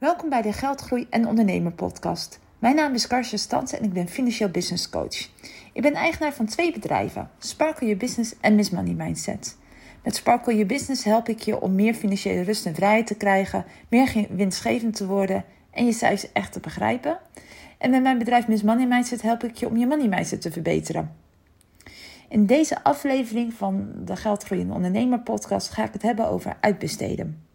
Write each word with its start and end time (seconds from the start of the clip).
Welkom 0.00 0.28
bij 0.28 0.42
de 0.42 0.52
Geldgroei 0.52 1.06
en 1.10 1.26
Ondernemer 1.26 1.72
podcast. 1.72 2.40
Mijn 2.58 2.74
naam 2.74 2.94
is 2.94 3.06
Karsje 3.06 3.36
Stans 3.36 3.72
en 3.72 3.84
ik 3.84 3.92
ben 3.92 4.08
financieel 4.08 4.48
business 4.48 4.88
coach. 4.88 5.28
Ik 5.72 5.82
ben 5.82 5.92
eigenaar 5.92 6.32
van 6.32 6.46
twee 6.46 6.72
bedrijven, 6.72 7.30
Sparkle 7.38 7.86
Your 7.86 8.00
Business 8.00 8.34
en 8.40 8.54
Miss 8.54 8.70
Money 8.70 8.94
Mindset. 8.94 9.56
Met 10.04 10.16
Sparkle 10.16 10.52
Your 10.52 10.66
Business 10.66 11.04
help 11.04 11.28
ik 11.28 11.40
je 11.40 11.60
om 11.60 11.74
meer 11.74 11.94
financiële 11.94 12.42
rust 12.42 12.66
en 12.66 12.74
vrijheid 12.74 13.06
te 13.06 13.14
krijgen, 13.14 13.64
meer 13.88 14.26
winstgevend 14.30 14.96
te 14.96 15.06
worden 15.06 15.44
en 15.70 15.84
je 15.84 15.92
cijfers 15.92 16.32
echt 16.32 16.52
te 16.52 16.60
begrijpen. 16.60 17.18
En 17.78 17.90
met 17.90 18.02
mijn 18.02 18.18
bedrijf 18.18 18.48
Miss 18.48 18.62
Money 18.62 18.86
Mindset 18.86 19.22
help 19.22 19.44
ik 19.44 19.56
je 19.56 19.66
om 19.66 19.76
je 19.76 19.86
money 19.86 20.08
mindset 20.08 20.40
te 20.40 20.52
verbeteren. 20.52 21.16
In 22.28 22.46
deze 22.46 22.84
aflevering 22.84 23.52
van 23.52 23.90
de 24.04 24.16
Geldgroei 24.16 24.60
en 24.60 24.72
Ondernemer 24.72 25.20
podcast 25.20 25.70
ga 25.70 25.84
ik 25.84 25.92
het 25.92 26.02
hebben 26.02 26.28
over 26.28 26.56
uitbesteden. 26.60 27.49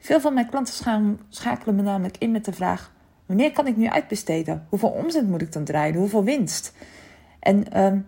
Veel 0.00 0.20
van 0.20 0.34
mijn 0.34 0.48
klanten 0.48 1.18
schakelen 1.28 1.74
me 1.74 1.82
namelijk 1.82 2.16
in 2.18 2.30
met 2.30 2.44
de 2.44 2.52
vraag: 2.52 2.92
wanneer 3.26 3.52
kan 3.52 3.66
ik 3.66 3.76
nu 3.76 3.88
uitbesteden? 3.88 4.66
Hoeveel 4.68 4.88
omzet 4.88 5.28
moet 5.28 5.42
ik 5.42 5.52
dan 5.52 5.64
draaien? 5.64 5.94
Hoeveel 5.94 6.24
winst? 6.24 6.72
En 7.40 7.72
ehm, 7.72 7.98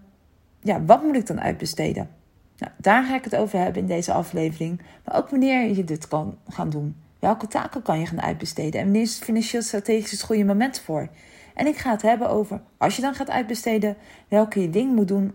ja, 0.60 0.84
wat 0.84 1.02
moet 1.02 1.16
ik 1.16 1.26
dan 1.26 1.40
uitbesteden? 1.40 2.10
Nou, 2.56 2.72
daar 2.76 3.04
ga 3.04 3.14
ik 3.14 3.24
het 3.24 3.36
over 3.36 3.58
hebben 3.58 3.82
in 3.82 3.88
deze 3.88 4.12
aflevering. 4.12 4.80
Maar 5.04 5.16
ook 5.16 5.28
wanneer 5.28 5.76
je 5.76 5.84
dit 5.84 6.08
kan 6.08 6.38
gaan 6.48 6.70
doen. 6.70 6.96
Welke 7.18 7.46
taken 7.46 7.82
kan 7.82 7.98
je 8.00 8.06
gaan 8.06 8.22
uitbesteden? 8.22 8.80
En 8.80 8.84
wanneer 8.84 9.02
is 9.02 9.14
het 9.14 9.24
financieel 9.24 9.62
strategisch 9.62 10.10
het 10.10 10.22
goede 10.22 10.44
moment 10.44 10.80
voor? 10.80 11.08
En 11.54 11.66
ik 11.66 11.76
ga 11.76 11.90
het 11.90 12.02
hebben 12.02 12.28
over, 12.28 12.60
als 12.76 12.96
je 12.96 13.02
dan 13.02 13.14
gaat 13.14 13.30
uitbesteden, 13.30 13.96
welke 14.28 14.60
je 14.60 14.70
ding 14.70 14.94
moet 14.94 15.08
doen 15.08 15.32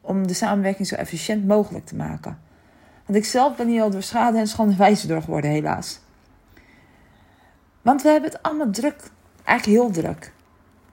om 0.00 0.26
de 0.26 0.34
samenwerking 0.34 0.88
zo 0.88 0.94
efficiënt 0.94 1.46
mogelijk 1.46 1.86
te 1.86 1.96
maken. 1.96 2.38
Want 3.12 3.24
ik 3.24 3.30
zelf 3.30 3.56
ben 3.56 3.68
hier 3.68 3.82
al 3.82 3.90
door 3.90 4.02
schade 4.02 4.38
en 4.38 4.46
schande 4.46 4.76
wijzer 4.76 5.08
door 5.08 5.22
geworden, 5.22 5.50
helaas. 5.50 6.00
Want 7.82 8.02
we 8.02 8.08
hebben 8.08 8.30
het 8.30 8.42
allemaal 8.42 8.70
druk, 8.70 9.10
eigenlijk 9.44 9.78
heel 9.78 9.90
druk. 10.02 10.32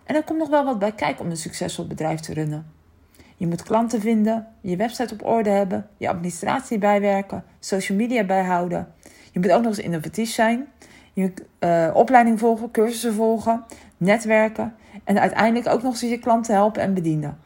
En 0.04 0.16
er 0.16 0.24
komt 0.24 0.40
nog 0.40 0.50
wel 0.50 0.66
wat 0.66 0.80
bij 0.80 0.92
kijken 0.92 1.26
om 1.26 1.32
een 1.32 1.38
succesvol 1.38 1.88
bedrijf 1.88 2.20
te 2.20 2.34
runnen. 2.34 2.72
Je 3.36 3.48
moet 3.48 3.64
klanten 3.64 4.02
vinden, 4.02 4.48
je 4.62 4.76
website 4.76 5.14
op 5.14 5.26
orde 5.26 5.50
hebben, 5.50 5.90
je 5.98 6.10
administratie 6.10 6.78
bijwerken, 6.78 7.44
social 7.60 7.98
media 7.98 8.24
bijhouden. 8.24 8.94
Je 9.32 9.40
moet 9.40 9.52
ook 9.52 9.62
nog 9.62 9.72
eens 9.78 9.86
innovatief 9.86 10.30
zijn. 10.30 10.68
Je 11.14 11.34
uh, 11.60 11.90
opleiding 11.94 12.40
volgen, 12.40 12.72
cursussen 12.72 13.14
volgen, 13.14 13.64
netwerken 13.98 14.76
en 15.04 15.20
uiteindelijk 15.20 15.68
ook 15.68 15.82
nog 15.82 15.92
eens 15.92 16.12
je 16.12 16.20
klanten 16.20 16.54
helpen 16.54 16.82
en 16.82 16.94
bedienen. 16.94 17.40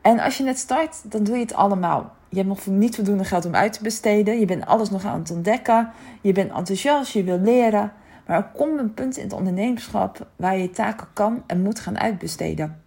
En 0.00 0.18
als 0.18 0.36
je 0.36 0.44
net 0.44 0.58
start, 0.58 1.10
dan 1.10 1.24
doe 1.24 1.34
je 1.34 1.42
het 1.42 1.54
allemaal. 1.54 2.12
Je 2.34 2.40
hebt 2.40 2.48
nog 2.48 2.66
niet 2.66 2.94
voldoende 2.94 3.24
geld 3.24 3.44
om 3.44 3.54
uit 3.54 3.72
te 3.72 3.82
besteden. 3.82 4.38
Je 4.38 4.46
bent 4.46 4.66
alles 4.66 4.90
nog 4.90 5.04
aan 5.04 5.18
het 5.18 5.30
ontdekken. 5.30 5.90
Je 6.20 6.32
bent 6.32 6.52
enthousiast, 6.52 7.12
je 7.12 7.24
wil 7.24 7.38
leren. 7.38 7.92
Maar 8.26 8.36
er 8.36 8.50
komt 8.52 8.78
een 8.78 8.94
punt 8.94 9.16
in 9.16 9.24
het 9.24 9.32
ondernemerschap 9.32 10.26
waar 10.36 10.58
je 10.58 10.70
taken 10.70 11.06
kan 11.12 11.42
en 11.46 11.62
moet 11.62 11.80
gaan 11.80 11.98
uitbesteden. 11.98 12.82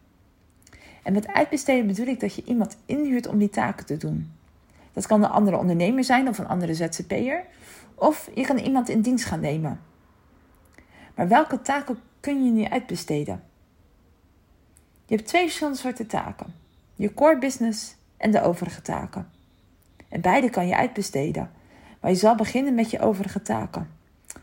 En 1.03 1.13
met 1.13 1.27
uitbesteden 1.27 1.87
bedoel 1.87 2.05
ik 2.05 2.19
dat 2.19 2.35
je 2.35 2.43
iemand 2.45 2.77
inhuurt 2.85 3.27
om 3.27 3.37
die 3.37 3.49
taken 3.49 3.85
te 3.85 3.97
doen. 3.97 4.31
Dat 4.93 5.07
kan 5.07 5.23
een 5.23 5.29
andere 5.29 5.57
ondernemer 5.57 6.03
zijn 6.03 6.27
of 6.27 6.37
een 6.37 6.47
andere 6.47 6.73
ZZP'er. 6.73 7.43
Of 7.95 8.29
je 8.35 8.45
kan 8.45 8.57
iemand 8.57 8.89
in 8.89 9.01
dienst 9.01 9.25
gaan 9.25 9.39
nemen. 9.39 9.79
Maar 11.15 11.27
welke 11.27 11.61
taken 11.61 11.97
kun 12.19 12.45
je 12.45 12.51
nu 12.51 12.65
uitbesteden? 12.65 13.43
Je 15.05 15.15
hebt 15.15 15.27
twee 15.27 15.43
verschillende 15.43 15.77
soorten 15.77 16.07
taken: 16.07 16.53
je 16.95 17.13
core 17.13 17.37
business 17.37 17.95
en 18.17 18.31
de 18.31 18.41
overige 18.41 18.81
taken. 18.81 19.36
En 20.09 20.21
beide 20.21 20.49
kan 20.49 20.67
je 20.67 20.77
uitbesteden. 20.77 21.49
Maar 22.01 22.11
je 22.11 22.17
zal 22.17 22.35
beginnen 22.35 22.75
met 22.75 22.91
je 22.91 22.99
overige 22.99 23.41
taken. 23.41 23.89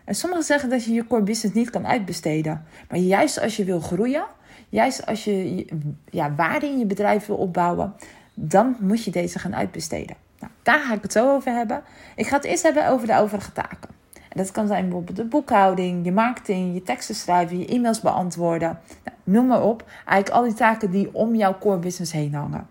En 0.05 0.15
sommigen 0.15 0.45
zeggen 0.45 0.69
dat 0.69 0.85
je 0.85 0.93
je 0.93 1.07
core 1.07 1.23
business 1.23 1.55
niet 1.55 1.71
kan 1.71 1.87
uitbesteden. 1.87 2.65
Maar 2.89 2.99
juist 2.99 3.41
als 3.41 3.57
je 3.57 3.65
wil 3.65 3.81
groeien, 3.81 4.25
juist 4.69 5.07
als 5.07 5.25
je 5.25 5.67
ja, 6.11 6.35
waarde 6.35 6.67
in 6.67 6.79
je 6.79 6.87
bedrijf 6.87 7.27
wil 7.27 7.37
opbouwen, 7.37 7.95
dan 8.35 8.77
moet 8.81 9.05
je 9.05 9.11
deze 9.11 9.39
gaan 9.39 9.55
uitbesteden. 9.55 10.17
Nou, 10.39 10.53
daar 10.63 10.81
ga 10.81 10.95
ik 10.95 11.03
het 11.03 11.13
zo 11.13 11.35
over 11.35 11.53
hebben. 11.53 11.83
Ik 12.17 12.27
ga 12.27 12.37
het 12.37 12.45
eerst 12.45 12.63
hebben 12.63 12.89
over 12.89 13.07
de 13.07 13.17
overige 13.17 13.53
taken. 13.53 13.91
En 14.13 14.41
dat 14.41 14.51
kan 14.51 14.67
zijn 14.67 14.83
bijvoorbeeld 14.83 15.17
de 15.17 15.25
boekhouding, 15.25 16.05
je 16.05 16.13
marketing, 16.13 16.75
je 16.75 16.83
teksten 16.83 17.15
schrijven, 17.15 17.59
je 17.59 17.67
e-mails 17.67 18.01
beantwoorden. 18.01 18.81
Nou, 19.05 19.17
noem 19.25 19.47
maar 19.47 19.63
op. 19.63 19.85
Eigenlijk 20.07 20.31
al 20.31 20.43
die 20.43 20.55
taken 20.55 20.91
die 20.91 21.15
om 21.15 21.35
jouw 21.35 21.59
core 21.59 21.79
business 21.79 22.13
heen 22.13 22.35
hangen. 22.35 22.67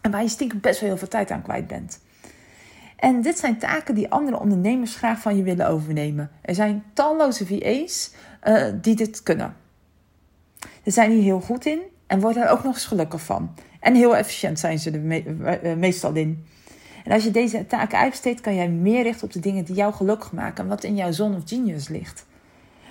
En 0.00 0.10
waar 0.10 0.22
je 0.22 0.28
stiekem 0.28 0.60
best 0.60 0.80
wel 0.80 0.88
heel 0.88 0.98
veel 0.98 1.08
tijd 1.08 1.30
aan 1.30 1.42
kwijt 1.42 1.66
bent. 1.66 2.00
En 2.96 3.22
dit 3.22 3.38
zijn 3.38 3.58
taken 3.58 3.94
die 3.94 4.10
andere 4.10 4.38
ondernemers 4.38 4.96
graag 4.96 5.20
van 5.20 5.36
je 5.36 5.42
willen 5.42 5.68
overnemen. 5.68 6.30
Er 6.42 6.54
zijn 6.54 6.84
talloze 6.92 7.46
VA's 7.46 8.10
eh, 8.40 8.66
die 8.80 8.96
dit 8.96 9.22
kunnen. 9.22 9.56
Ze 10.84 10.90
zijn 10.90 11.10
hier 11.10 11.22
heel 11.22 11.40
goed 11.40 11.66
in 11.66 11.80
en 12.06 12.20
worden 12.20 12.42
er 12.42 12.50
ook 12.50 12.64
nog 12.64 12.74
eens 12.74 12.86
gelukkig 12.86 13.20
van. 13.20 13.54
En 13.80 13.94
heel 13.94 14.16
efficiënt 14.16 14.58
zijn 14.58 14.78
ze 14.78 14.90
er 14.90 15.10
eh, 15.62 15.76
meestal 15.76 16.12
in. 16.12 16.46
En 17.04 17.12
als 17.12 17.24
je 17.24 17.30
deze 17.30 17.66
taken 17.66 17.98
uitbesteedt, 17.98 18.40
kan 18.40 18.54
jij 18.54 18.68
meer 18.68 19.02
richten 19.02 19.26
op 19.26 19.32
de 19.32 19.40
dingen 19.40 19.64
die 19.64 19.74
jou 19.74 19.92
gelukkig 19.92 20.32
maken 20.32 20.62
en 20.64 20.70
wat 20.70 20.84
in 20.84 20.96
jouw 20.96 21.12
zon 21.12 21.34
of 21.34 21.42
genius 21.44 21.88
ligt. 21.88 22.26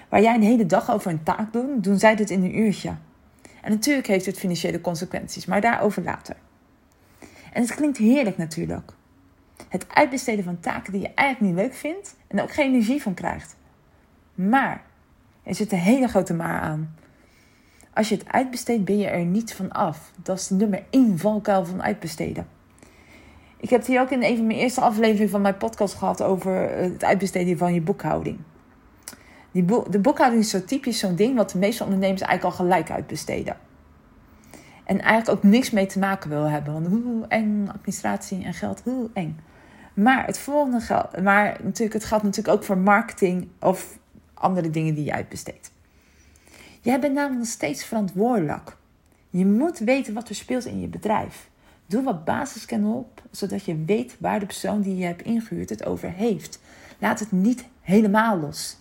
Waar 0.09 0.22
jij 0.22 0.35
een 0.35 0.43
hele 0.43 0.66
dag 0.66 0.91
over 0.91 1.11
een 1.11 1.23
taak 1.23 1.53
doet, 1.53 1.83
doen 1.83 1.99
zij 1.99 2.16
dit 2.16 2.29
in 2.29 2.43
een 2.43 2.59
uurtje. 2.59 2.95
En 3.61 3.72
natuurlijk 3.72 4.07
heeft 4.07 4.25
het 4.25 4.37
financiële 4.37 4.81
consequenties, 4.81 5.45
maar 5.45 5.61
daarover 5.61 6.03
later. 6.03 6.35
En 7.53 7.61
het 7.61 7.75
klinkt 7.75 7.97
heerlijk 7.97 8.37
natuurlijk. 8.37 8.93
Het 9.69 9.85
uitbesteden 9.89 10.43
van 10.43 10.59
taken 10.59 10.91
die 10.91 11.01
je 11.01 11.13
eigenlijk 11.13 11.53
niet 11.53 11.66
leuk 11.66 11.73
vindt 11.73 12.16
en 12.27 12.41
ook 12.41 12.53
geen 12.53 12.73
energie 12.73 13.01
van 13.01 13.13
krijgt. 13.13 13.55
Maar 14.35 14.83
er 15.43 15.55
zit 15.55 15.71
een 15.71 15.77
hele 15.77 16.07
grote 16.07 16.33
maar 16.33 16.59
aan. 16.59 16.95
Als 17.93 18.09
je 18.09 18.16
het 18.16 18.31
uitbesteedt, 18.31 18.85
ben 18.85 18.97
je 18.97 19.07
er 19.07 19.25
niet 19.25 19.53
van 19.53 19.71
af. 19.71 20.11
Dat 20.23 20.38
is 20.38 20.47
de 20.47 20.55
nummer 20.55 20.83
één 20.89 21.19
valkuil 21.19 21.66
van 21.66 21.83
uitbesteden. 21.83 22.47
Ik 23.57 23.69
heb 23.69 23.79
het 23.79 23.89
hier 23.89 24.01
ook 24.01 24.09
in 24.09 24.23
een 24.23 24.35
van 24.35 24.45
mijn 24.45 24.59
eerste 24.59 24.81
afleveringen 24.81 25.29
van 25.29 25.41
mijn 25.41 25.57
podcast 25.57 25.93
gehad 25.95 26.22
over 26.22 26.69
het 26.77 27.03
uitbesteden 27.03 27.57
van 27.57 27.73
je 27.73 27.81
boekhouding. 27.81 28.39
Die 29.51 29.66
de 29.89 29.99
boekhouding 29.99 30.41
is 30.41 30.49
zo 30.49 30.63
typisch 30.63 30.99
zo'n 30.99 31.16
ding 31.16 31.35
wat 31.35 31.49
de 31.49 31.57
meeste 31.57 31.83
ondernemers 31.83 32.22
eigenlijk 32.22 32.59
al 32.59 32.66
gelijk 32.66 32.91
uitbesteden. 32.91 33.57
En 34.85 35.01
eigenlijk 35.01 35.38
ook 35.38 35.51
niks 35.51 35.72
mee 35.72 35.85
te 35.85 36.00
maken 36.00 36.29
wil 36.29 36.44
hebben. 36.44 36.73
Want 36.73 36.88
hoe 36.88 37.25
eng, 37.28 37.68
administratie 37.68 38.44
en 38.44 38.53
geld, 38.53 38.81
hoe 38.84 39.09
eng. 39.13 39.40
Maar 39.94 40.25
het 40.25 40.40
volgende 40.40 40.79
geldt. 40.79 41.22
Maar 41.22 41.57
natuurlijk, 41.63 41.94
het 41.94 42.06
geldt 42.06 42.23
natuurlijk 42.23 42.57
ook 42.57 42.63
voor 42.63 42.78
marketing 42.78 43.47
of 43.59 43.97
andere 44.34 44.69
dingen 44.69 44.96
die 44.96 45.03
je 45.03 45.13
uitbesteedt. 45.13 45.72
Jij 46.81 47.00
bent 47.00 47.13
namelijk 47.13 47.40
nog 47.40 47.47
steeds 47.47 47.85
verantwoordelijk. 47.85 48.78
Je 49.29 49.46
moet 49.46 49.79
weten 49.79 50.13
wat 50.13 50.29
er 50.29 50.35
speelt 50.35 50.66
in 50.66 50.81
je 50.81 50.88
bedrijf. 50.88 51.50
Doe 51.85 52.03
wat 52.03 52.25
basiskennis 52.25 52.94
op, 52.94 53.22
zodat 53.31 53.66
je 53.66 53.84
weet 53.85 54.16
waar 54.19 54.40
de 54.40 54.46
persoon 54.46 54.81
die 54.81 54.96
je 54.96 55.06
hebt 55.06 55.22
ingehuurd 55.22 55.69
het 55.69 55.85
over 55.85 56.12
heeft. 56.12 56.59
Laat 57.00 57.19
het 57.19 57.31
niet 57.31 57.66
helemaal 57.81 58.40
los. 58.40 58.78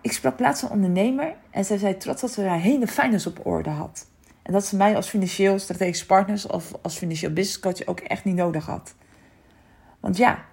Ik 0.00 0.12
sprak 0.12 0.38
laatst 0.38 0.62
een 0.62 0.70
ondernemer 0.70 1.34
en 1.50 1.64
zij 1.64 1.78
zei 1.78 1.96
trots 1.96 2.20
dat 2.20 2.30
ze 2.30 2.42
haar 2.42 2.58
hele 2.58 2.86
finance 2.86 3.28
op 3.28 3.46
orde 3.46 3.70
had. 3.70 4.06
En 4.42 4.52
dat 4.52 4.66
ze 4.66 4.76
mij 4.76 4.96
als 4.96 5.08
financieel 5.08 5.58
strategisch 5.58 6.06
partners 6.06 6.46
of 6.46 6.72
als 6.82 6.96
financieel 6.96 7.32
business 7.32 7.60
coach 7.60 7.86
ook 7.86 8.00
echt 8.00 8.24
niet 8.24 8.36
nodig 8.36 8.66
had. 8.66 8.94
Want 10.00 10.16
ja, 10.16 10.44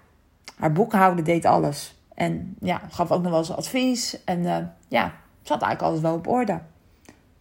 haar 0.57 0.71
boekhouden 0.71 1.23
deed 1.23 1.45
alles. 1.45 2.01
En 2.13 2.55
ja, 2.59 2.81
gaf 2.89 3.11
ook 3.11 3.21
nog 3.21 3.31
wel 3.31 3.39
eens 3.39 3.51
advies. 3.51 4.23
En 4.23 4.39
uh, 4.39 4.57
ja, 4.87 5.13
ze 5.41 5.53
had 5.53 5.61
eigenlijk 5.61 5.81
alles 5.81 5.99
wel 6.01 6.15
op 6.15 6.27
orde. 6.27 6.61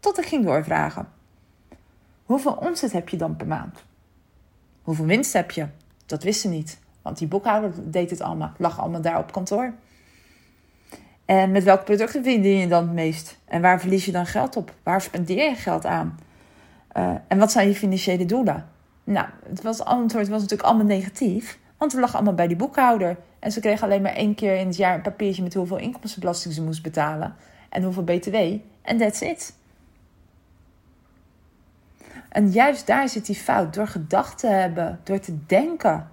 Tot 0.00 0.18
ik 0.18 0.26
ging 0.26 0.44
doorvragen. 0.44 1.08
Hoeveel 2.24 2.52
omzet 2.52 2.92
heb 2.92 3.08
je 3.08 3.16
dan 3.16 3.36
per 3.36 3.46
maand? 3.46 3.84
Hoeveel 4.82 5.04
winst 5.04 5.32
heb 5.32 5.50
je? 5.50 5.66
Dat 6.06 6.22
wist 6.22 6.40
ze 6.40 6.48
niet. 6.48 6.78
Want 7.02 7.18
die 7.18 7.28
boekhouder 7.28 7.90
deed 7.90 8.10
het 8.10 8.20
allemaal. 8.20 8.52
Lag 8.58 8.80
allemaal 8.80 9.00
daar 9.00 9.18
op 9.18 9.32
kantoor. 9.32 9.74
En 11.26 11.50
met 11.50 11.64
welke 11.64 11.84
producten 11.84 12.22
verdien 12.22 12.58
je 12.58 12.68
dan 12.68 12.82
het 12.82 12.92
meest? 12.92 13.38
En 13.44 13.60
waar 13.60 13.80
verlies 13.80 14.04
je 14.04 14.12
dan 14.12 14.26
geld 14.26 14.56
op? 14.56 14.74
Waar 14.82 15.00
spendeer 15.00 15.48
je 15.48 15.54
geld 15.54 15.86
aan? 15.86 16.18
Uh, 16.96 17.14
en 17.28 17.38
wat 17.38 17.52
zijn 17.52 17.68
je 17.68 17.74
financiële 17.74 18.26
doelen? 18.26 18.68
Nou, 19.04 19.26
het 19.48 19.62
was, 19.62 19.84
antwoord 19.84 20.28
was 20.28 20.40
natuurlijk 20.40 20.68
allemaal 20.68 20.86
negatief. 20.86 21.58
Want 21.76 21.92
we 21.92 22.00
lag 22.00 22.14
allemaal 22.14 22.34
bij 22.34 22.46
die 22.46 22.56
boekhouder. 22.56 23.16
En 23.38 23.52
ze 23.52 23.60
kreeg 23.60 23.82
alleen 23.82 24.02
maar 24.02 24.12
één 24.12 24.34
keer 24.34 24.56
in 24.56 24.66
het 24.66 24.76
jaar 24.76 24.94
een 24.94 25.02
papiertje 25.02 25.42
met 25.42 25.54
hoeveel 25.54 25.76
inkomstenbelasting 25.76 26.54
ze 26.54 26.62
moest 26.62 26.82
betalen. 26.82 27.34
En 27.68 27.82
hoeveel 27.82 28.04
btw. 28.04 28.36
En 28.82 28.98
that's 28.98 29.20
it. 29.20 29.54
En 32.28 32.50
juist 32.50 32.86
daar 32.86 33.08
zit 33.08 33.26
die 33.26 33.36
fout. 33.36 33.74
Door 33.74 33.88
gedachten 33.88 34.36
te 34.36 34.54
hebben, 34.54 35.00
door 35.02 35.18
te 35.18 35.36
denken. 35.46 36.08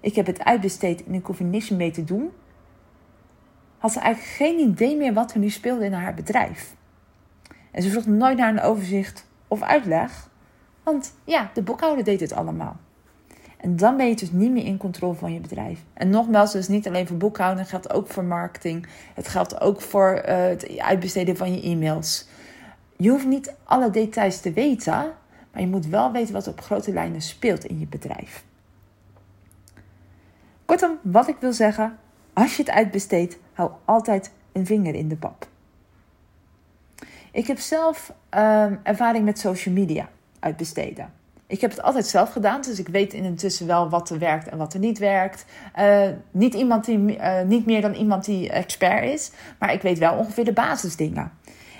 Ik 0.00 0.14
heb 0.14 0.26
het 0.26 0.44
uitbesteed 0.44 1.04
en 1.04 1.14
ik 1.14 1.26
hoef 1.26 1.38
er 1.38 1.44
niks 1.44 1.70
mee 1.70 1.90
te 1.90 2.04
doen 2.04 2.30
had 3.86 3.94
ze 3.94 4.00
eigenlijk 4.00 4.34
geen 4.34 4.58
idee 4.58 4.96
meer 4.96 5.12
wat 5.12 5.32
er 5.32 5.38
nu 5.38 5.50
speelde 5.50 5.84
in 5.84 5.92
haar 5.92 6.14
bedrijf. 6.14 6.74
En 7.70 7.82
ze 7.82 7.90
vroeg 7.90 8.06
nooit 8.06 8.36
naar 8.36 8.48
een 8.48 8.60
overzicht 8.60 9.26
of 9.48 9.62
uitleg, 9.62 10.28
want 10.82 11.14
ja, 11.24 11.50
de 11.54 11.62
boekhouder 11.62 12.04
deed 12.04 12.20
het 12.20 12.32
allemaal. 12.32 12.76
En 13.56 13.76
dan 13.76 13.96
ben 13.96 14.08
je 14.08 14.16
dus 14.16 14.32
niet 14.32 14.50
meer 14.50 14.64
in 14.64 14.76
controle 14.76 15.14
van 15.14 15.32
je 15.32 15.40
bedrijf. 15.40 15.80
En 15.92 16.10
nogmaals, 16.10 16.52
dus 16.52 16.68
niet 16.68 16.86
alleen 16.86 17.06
voor 17.06 17.16
boekhouden, 17.16 17.60
het 17.60 17.68
geldt 17.68 17.92
ook 17.92 18.08
voor 18.08 18.24
marketing. 18.24 18.86
Het 19.14 19.28
geldt 19.28 19.60
ook 19.60 19.80
voor 19.80 20.22
uh, 20.28 20.36
het 20.36 20.78
uitbesteden 20.78 21.36
van 21.36 21.54
je 21.54 21.62
e-mails. 21.62 22.28
Je 22.96 23.10
hoeft 23.10 23.26
niet 23.26 23.54
alle 23.64 23.90
details 23.90 24.40
te 24.40 24.52
weten, 24.52 25.12
maar 25.52 25.60
je 25.60 25.66
moet 25.66 25.86
wel 25.86 26.12
weten 26.12 26.32
wat 26.32 26.48
op 26.48 26.60
grote 26.60 26.92
lijnen 26.92 27.20
speelt 27.20 27.64
in 27.64 27.78
je 27.78 27.86
bedrijf. 27.86 28.44
Kortom, 30.64 30.98
wat 31.02 31.28
ik 31.28 31.36
wil 31.40 31.52
zeggen, 31.52 31.98
als 32.36 32.56
je 32.56 32.62
het 32.62 32.70
uitbesteedt, 32.70 33.38
hou 33.52 33.70
altijd 33.84 34.30
een 34.52 34.66
vinger 34.66 34.94
in 34.94 35.08
de 35.08 35.16
pap. 35.16 35.46
Ik 37.32 37.46
heb 37.46 37.58
zelf 37.58 38.12
uh, 38.34 38.66
ervaring 38.82 39.24
met 39.24 39.38
social 39.38 39.74
media 39.74 40.08
uitbesteden. 40.40 41.12
Ik 41.46 41.60
heb 41.60 41.70
het 41.70 41.82
altijd 41.82 42.06
zelf 42.06 42.32
gedaan, 42.32 42.60
dus 42.60 42.78
ik 42.78 42.88
weet 42.88 43.12
intussen 43.12 43.66
wel 43.66 43.88
wat 43.88 44.10
er 44.10 44.18
werkt 44.18 44.48
en 44.48 44.58
wat 44.58 44.74
er 44.74 44.80
niet 44.80 44.98
werkt. 44.98 45.44
Uh, 45.78 46.08
niet, 46.30 46.54
iemand 46.54 46.84
die, 46.84 46.98
uh, 46.98 47.42
niet 47.42 47.66
meer 47.66 47.80
dan 47.80 47.94
iemand 47.94 48.24
die 48.24 48.50
expert 48.50 49.04
is, 49.04 49.30
maar 49.58 49.72
ik 49.72 49.82
weet 49.82 49.98
wel 49.98 50.14
ongeveer 50.14 50.44
de 50.44 50.52
basisdingen. 50.52 51.32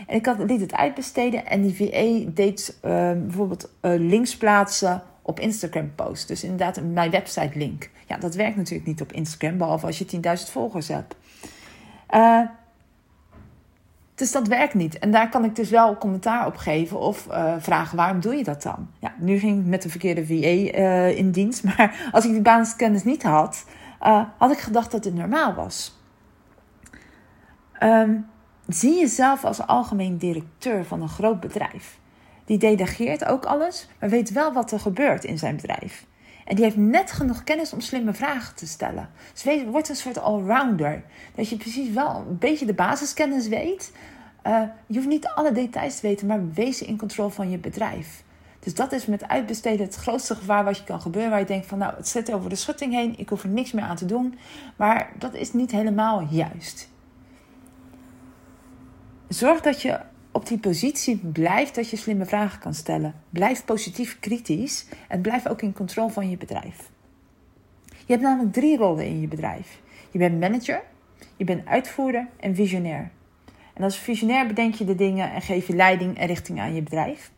En 0.07 0.17
ik 0.17 0.27
had, 0.27 0.39
liet 0.39 0.61
het 0.61 0.75
uitbesteden 0.75 1.47
en 1.47 1.63
die 1.63 1.75
VA 1.77 2.31
deed 2.35 2.79
uh, 2.85 2.91
bijvoorbeeld 3.13 3.71
links 3.81 4.37
plaatsen 4.37 5.03
op 5.27 5.41
Instagram 5.41 5.95
posts. 5.95 6.27
Dus 6.27 6.43
inderdaad 6.43 6.81
mijn 6.83 7.11
website 7.11 7.59
link. 7.59 7.91
Ja, 8.07 8.17
dat 8.17 8.35
werkt 8.35 8.57
natuurlijk 8.57 8.87
niet 8.87 9.01
op 9.01 9.13
Instagram, 9.13 9.59
behalve 9.59 9.87
als 9.87 9.99
je 9.99 10.07
10.000 10.07 10.51
volgers 10.51 10.89
hebt. 10.89 11.17
Dus 14.15 14.33
dat 14.33 14.47
werkt 14.47 14.75
niet. 14.75 14.99
En 14.99 15.11
daar 15.11 15.29
kan 15.29 15.45
ik 15.45 15.57
dus 15.57 15.71
wel 15.71 15.99
commentaar 15.99 16.47
op 16.47 16.57
geven 16.57 16.99
of 16.99 17.27
uh, 17.31 17.55
vragen 17.59 17.97
waarom 17.97 18.21
doe 18.21 18.35
je 18.35 18.45
dat 18.45 18.63
dan? 18.63 18.89
Ja, 18.99 19.15
nu 19.19 19.39
ging 19.39 19.61
ik 19.61 19.67
met 19.67 19.83
de 19.83 19.89
verkeerde 19.89 20.27
VA 20.27 20.33
eh, 20.33 21.19
in 21.19 21.31
dienst. 21.31 21.65
Maar 21.77 22.09
als 22.13 22.25
ik 22.25 22.31
die 22.31 22.41
basiskennis 22.41 23.05
niet 23.05 23.23
had, 23.23 23.65
had 24.39 24.53
ik 24.53 24.59
gedacht 24.59 24.91
dat 24.91 25.05
het 25.05 25.15
normaal 25.15 25.55
was. 25.55 25.99
Um, 27.83 28.27
zie 28.67 28.99
jezelf 28.99 29.45
als 29.45 29.67
algemeen 29.67 30.19
directeur 30.19 30.85
van 30.85 31.03
een 31.03 31.09
groot 31.09 31.41
bedrijf. 31.41 31.99
Die 32.47 32.59
delegeert 32.59 33.25
ook 33.25 33.45
alles, 33.45 33.89
maar 34.01 34.09
weet 34.09 34.33
wel 34.33 34.53
wat 34.53 34.73
er 34.73 34.81
gebeurt 34.81 35.25
in 35.25 35.39
zijn 35.39 35.57
bedrijf. 35.57 36.07
En 36.45 36.55
die 36.55 36.65
heeft 36.65 36.77
net 36.77 37.13
genoeg 37.13 37.45
kennis 37.45 37.73
om 37.73 37.81
slimme 37.81 38.15
vragen 38.15 38.55
te 38.55 38.67
stellen. 38.67 39.11
Dus 39.33 39.65
wordt 39.65 39.89
een 39.89 39.97
soort 39.97 40.19
allrounder. 40.19 41.03
Dat 41.35 41.49
je 41.49 41.57
precies 41.57 41.91
wel 41.91 42.25
een 42.29 42.39
beetje 42.39 42.67
de 42.67 42.75
basiskennis 42.75 43.49
weet. 43.49 43.93
Uh, 44.47 44.63
je 44.87 44.95
hoeft 44.95 45.09
niet 45.09 45.27
alle 45.27 45.53
details 45.53 46.01
te 46.01 46.07
weten, 46.07 46.27
maar 46.27 46.53
wees 46.53 46.83
in 46.83 46.99
controle 46.99 47.31
van 47.31 47.51
je 47.51 47.59
bedrijf. 47.59 48.25
Dus 48.59 48.75
dat 48.75 48.93
is 48.93 49.07
met 49.07 49.29
uitbesteden 49.29 49.87
het 49.87 49.95
grootste 49.95 50.35
gevaar 50.35 50.65
wat 50.65 50.77
je 50.77 50.85
kan 50.85 51.01
gebeuren. 51.01 51.31
Waar 51.31 51.41
je 51.41 51.47
denkt 51.47 51.67
van 51.67 51.79
nou, 51.79 51.97
het 51.97 52.09
zit 52.09 52.33
over 52.33 52.51
de 52.51 52.57
schutting 52.57 52.93
heen. 52.93 53.19
Ik 53.19 53.29
hoef 53.29 53.43
er 53.43 53.49
niks 53.49 53.73
meer 53.73 53.85
aan 53.85 53.97
te 53.97 54.07
doen. 54.07 54.39
Maar 54.77 55.13
dat 55.19 55.35
is 55.35 55.53
niet 55.53 55.71
helemaal 55.71 56.27
juist. 56.31 56.89
Zorg 59.29 59.61
dat 59.61 59.83
je 59.83 60.01
op 60.37 60.47
die 60.47 60.59
positie 60.59 61.17
blijft 61.17 61.75
dat 61.75 61.91
je 61.91 61.97
slimme 61.97 62.25
vragen 62.25 62.61
kan 62.61 62.75
stellen. 62.75 63.15
Blijf 63.31 63.65
positief 63.65 64.19
kritisch 64.21 64.87
en 65.09 65.21
blijf 65.21 65.47
ook 65.47 65.63
in 65.63 65.73
controle 65.73 66.11
van 66.11 66.31
je 66.31 66.37
bedrijf. 66.37 66.91
Je 67.89 68.13
hebt 68.13 68.23
namelijk 68.23 68.53
drie 68.53 68.77
rollen 68.77 69.07
in 69.07 69.21
je 69.21 69.29
bedrijf. 69.29 69.81
Je 70.11 70.19
bent 70.19 70.41
manager, 70.41 70.83
je 71.37 71.45
bent 71.45 71.67
uitvoerder 71.67 72.29
en 72.41 72.55
visionair. 72.55 73.11
En 73.75 73.83
als 73.83 73.97
visionair 73.97 74.47
bedenk 74.47 74.75
je 74.75 74.85
de 74.85 74.95
dingen 74.95 75.33
en 75.33 75.43
geef 75.43 75.67
je 75.67 75.77
leiding 75.77 76.19
en 76.19 76.27
richting 76.27 76.61
aan 76.61 76.75
je 76.75 76.83
bedrijf. 76.83 77.31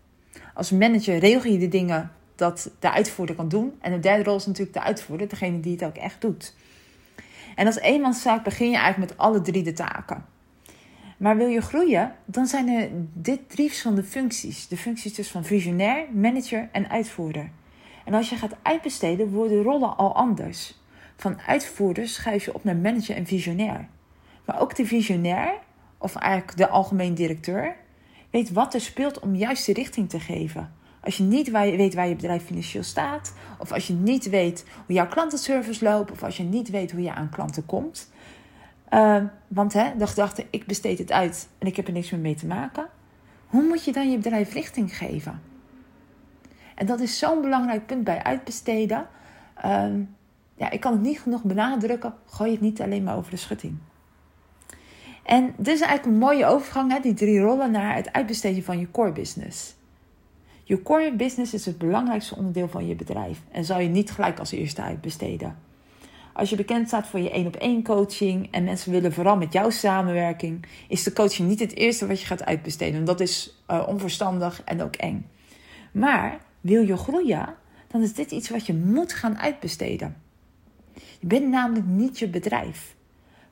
Als 0.54 0.70
manager 0.70 1.18
regel 1.18 1.50
je 1.50 1.58
de 1.58 1.68
dingen 1.68 2.12
dat 2.34 2.70
de 2.78 2.90
uitvoerder 2.90 3.36
kan 3.36 3.48
doen. 3.48 3.72
En 3.80 3.92
de 3.92 4.00
derde 4.00 4.22
rol 4.22 4.36
is 4.36 4.46
natuurlijk 4.46 4.76
de 4.76 4.82
uitvoerder, 4.82 5.28
degene 5.28 5.60
die 5.60 5.72
het 5.72 5.84
ook 5.84 5.96
echt 5.96 6.20
doet. 6.20 6.54
En 7.54 7.66
als 7.66 7.78
eenmanszaak 7.78 8.44
begin 8.44 8.70
je 8.70 8.76
eigenlijk 8.76 9.10
met 9.10 9.20
alle 9.20 9.40
drie 9.40 9.62
de 9.62 9.72
taken. 9.72 10.24
Maar 11.18 11.36
wil 11.36 11.48
je 11.48 11.60
groeien, 11.60 12.14
dan 12.24 12.46
zijn 12.46 12.68
er 12.68 12.88
dit 13.12 13.50
drie 13.50 13.68
verschillende 13.68 14.02
functies. 14.02 14.68
De 14.68 14.76
functies 14.76 15.14
dus 15.14 15.30
van 15.30 15.44
visionair, 15.44 16.06
manager 16.12 16.68
en 16.72 16.90
uitvoerder. 16.90 17.50
En 18.04 18.14
als 18.14 18.28
je 18.28 18.36
gaat 18.36 18.56
uitbesteden, 18.62 19.30
worden 19.30 19.56
de 19.56 19.62
rollen 19.62 19.96
al 19.96 20.14
anders. 20.14 20.80
Van 21.16 21.40
uitvoerder 21.40 22.08
schuif 22.08 22.44
je 22.44 22.54
op 22.54 22.64
naar 22.64 22.76
manager 22.76 23.16
en 23.16 23.26
visionair. 23.26 23.88
Maar 24.44 24.60
ook 24.60 24.76
de 24.76 24.86
visionair, 24.86 25.58
of 25.98 26.16
eigenlijk 26.16 26.58
de 26.58 26.68
algemeen 26.68 27.14
directeur, 27.14 27.76
weet 28.30 28.52
wat 28.52 28.74
er 28.74 28.80
speelt 28.80 29.18
om 29.18 29.34
juist 29.34 29.66
de 29.66 29.72
richting 29.72 30.08
te 30.08 30.20
geven. 30.20 30.72
Als 31.00 31.16
je 31.16 31.22
niet 31.22 31.50
weet 31.50 31.94
waar 31.94 32.08
je 32.08 32.14
bedrijf 32.14 32.44
financieel 32.44 32.82
staat, 32.82 33.32
of 33.58 33.72
als 33.72 33.86
je 33.86 33.92
niet 33.92 34.28
weet 34.28 34.64
hoe 34.86 34.94
jouw 34.94 35.08
klantenservice 35.08 35.84
loopt, 35.84 36.10
of 36.10 36.22
als 36.22 36.36
je 36.36 36.42
niet 36.42 36.70
weet 36.70 36.90
hoe 36.90 37.02
je 37.02 37.14
aan 37.14 37.30
klanten 37.30 37.66
komt, 37.66 38.10
uh, 38.90 39.22
want 39.48 39.72
hè, 39.72 39.96
de 39.96 40.06
gedachte, 40.06 40.46
ik 40.50 40.66
besteed 40.66 40.98
het 40.98 41.12
uit 41.12 41.48
en 41.58 41.66
ik 41.66 41.76
heb 41.76 41.86
er 41.86 41.92
niks 41.92 42.10
meer 42.10 42.20
mee 42.20 42.34
te 42.34 42.46
maken. 42.46 42.86
Hoe 43.46 43.62
moet 43.62 43.84
je 43.84 43.92
dan 43.92 44.10
je 44.10 44.16
bedrijf 44.16 44.52
richting 44.52 44.96
geven? 44.96 45.40
En 46.74 46.86
dat 46.86 47.00
is 47.00 47.18
zo'n 47.18 47.40
belangrijk 47.40 47.86
punt 47.86 48.04
bij 48.04 48.22
uitbesteden. 48.22 49.06
Uh, 49.64 49.84
ja, 50.54 50.70
ik 50.70 50.80
kan 50.80 50.92
het 50.92 51.02
niet 51.02 51.20
genoeg 51.20 51.42
benadrukken. 51.42 52.14
Gooi 52.26 52.50
het 52.50 52.60
niet 52.60 52.80
alleen 52.80 53.02
maar 53.02 53.16
over 53.16 53.30
de 53.30 53.36
schutting. 53.36 53.78
En 55.22 55.54
dit 55.56 55.74
is 55.74 55.80
eigenlijk 55.80 56.04
een 56.04 56.18
mooie 56.18 56.46
overgang, 56.46 56.92
hè, 56.92 57.00
die 57.00 57.14
drie 57.14 57.40
rollen, 57.40 57.70
naar 57.70 57.94
het 57.94 58.12
uitbesteden 58.12 58.62
van 58.62 58.78
je 58.78 58.90
core 58.90 59.12
business. 59.12 59.76
Je 60.64 60.82
core 60.82 61.16
business 61.16 61.54
is 61.54 61.66
het 61.66 61.78
belangrijkste 61.78 62.36
onderdeel 62.36 62.68
van 62.68 62.86
je 62.86 62.94
bedrijf 62.94 63.40
en 63.50 63.64
zal 63.64 63.80
je 63.80 63.88
niet 63.88 64.10
gelijk 64.10 64.38
als 64.38 64.52
eerste 64.52 64.82
uitbesteden. 64.82 65.56
Als 66.38 66.50
je 66.50 66.56
bekend 66.56 66.86
staat 66.86 67.06
voor 67.06 67.20
je 67.20 67.30
één 67.30 67.46
op 67.46 67.56
één 67.56 67.82
coaching 67.82 68.48
en 68.50 68.64
mensen 68.64 68.92
willen 68.92 69.12
vooral 69.12 69.36
met 69.36 69.52
jouw 69.52 69.70
samenwerking, 69.70 70.66
is 70.88 71.02
de 71.02 71.12
coaching 71.12 71.48
niet 71.48 71.60
het 71.60 71.76
eerste 71.76 72.06
wat 72.06 72.20
je 72.20 72.26
gaat 72.26 72.44
uitbesteden. 72.44 73.04
dat 73.04 73.20
is 73.20 73.62
uh, 73.70 73.84
onverstandig 73.88 74.62
en 74.64 74.82
ook 74.82 74.94
eng. 74.96 75.26
Maar 75.92 76.40
wil 76.60 76.82
je 76.86 76.96
groeien, 76.96 77.54
dan 77.88 78.02
is 78.02 78.14
dit 78.14 78.30
iets 78.30 78.50
wat 78.50 78.66
je 78.66 78.74
moet 78.74 79.12
gaan 79.12 79.38
uitbesteden. 79.38 80.16
Je 80.94 81.26
bent 81.26 81.48
namelijk 81.48 81.86
niet 81.86 82.18
je 82.18 82.28
bedrijf. 82.28 82.94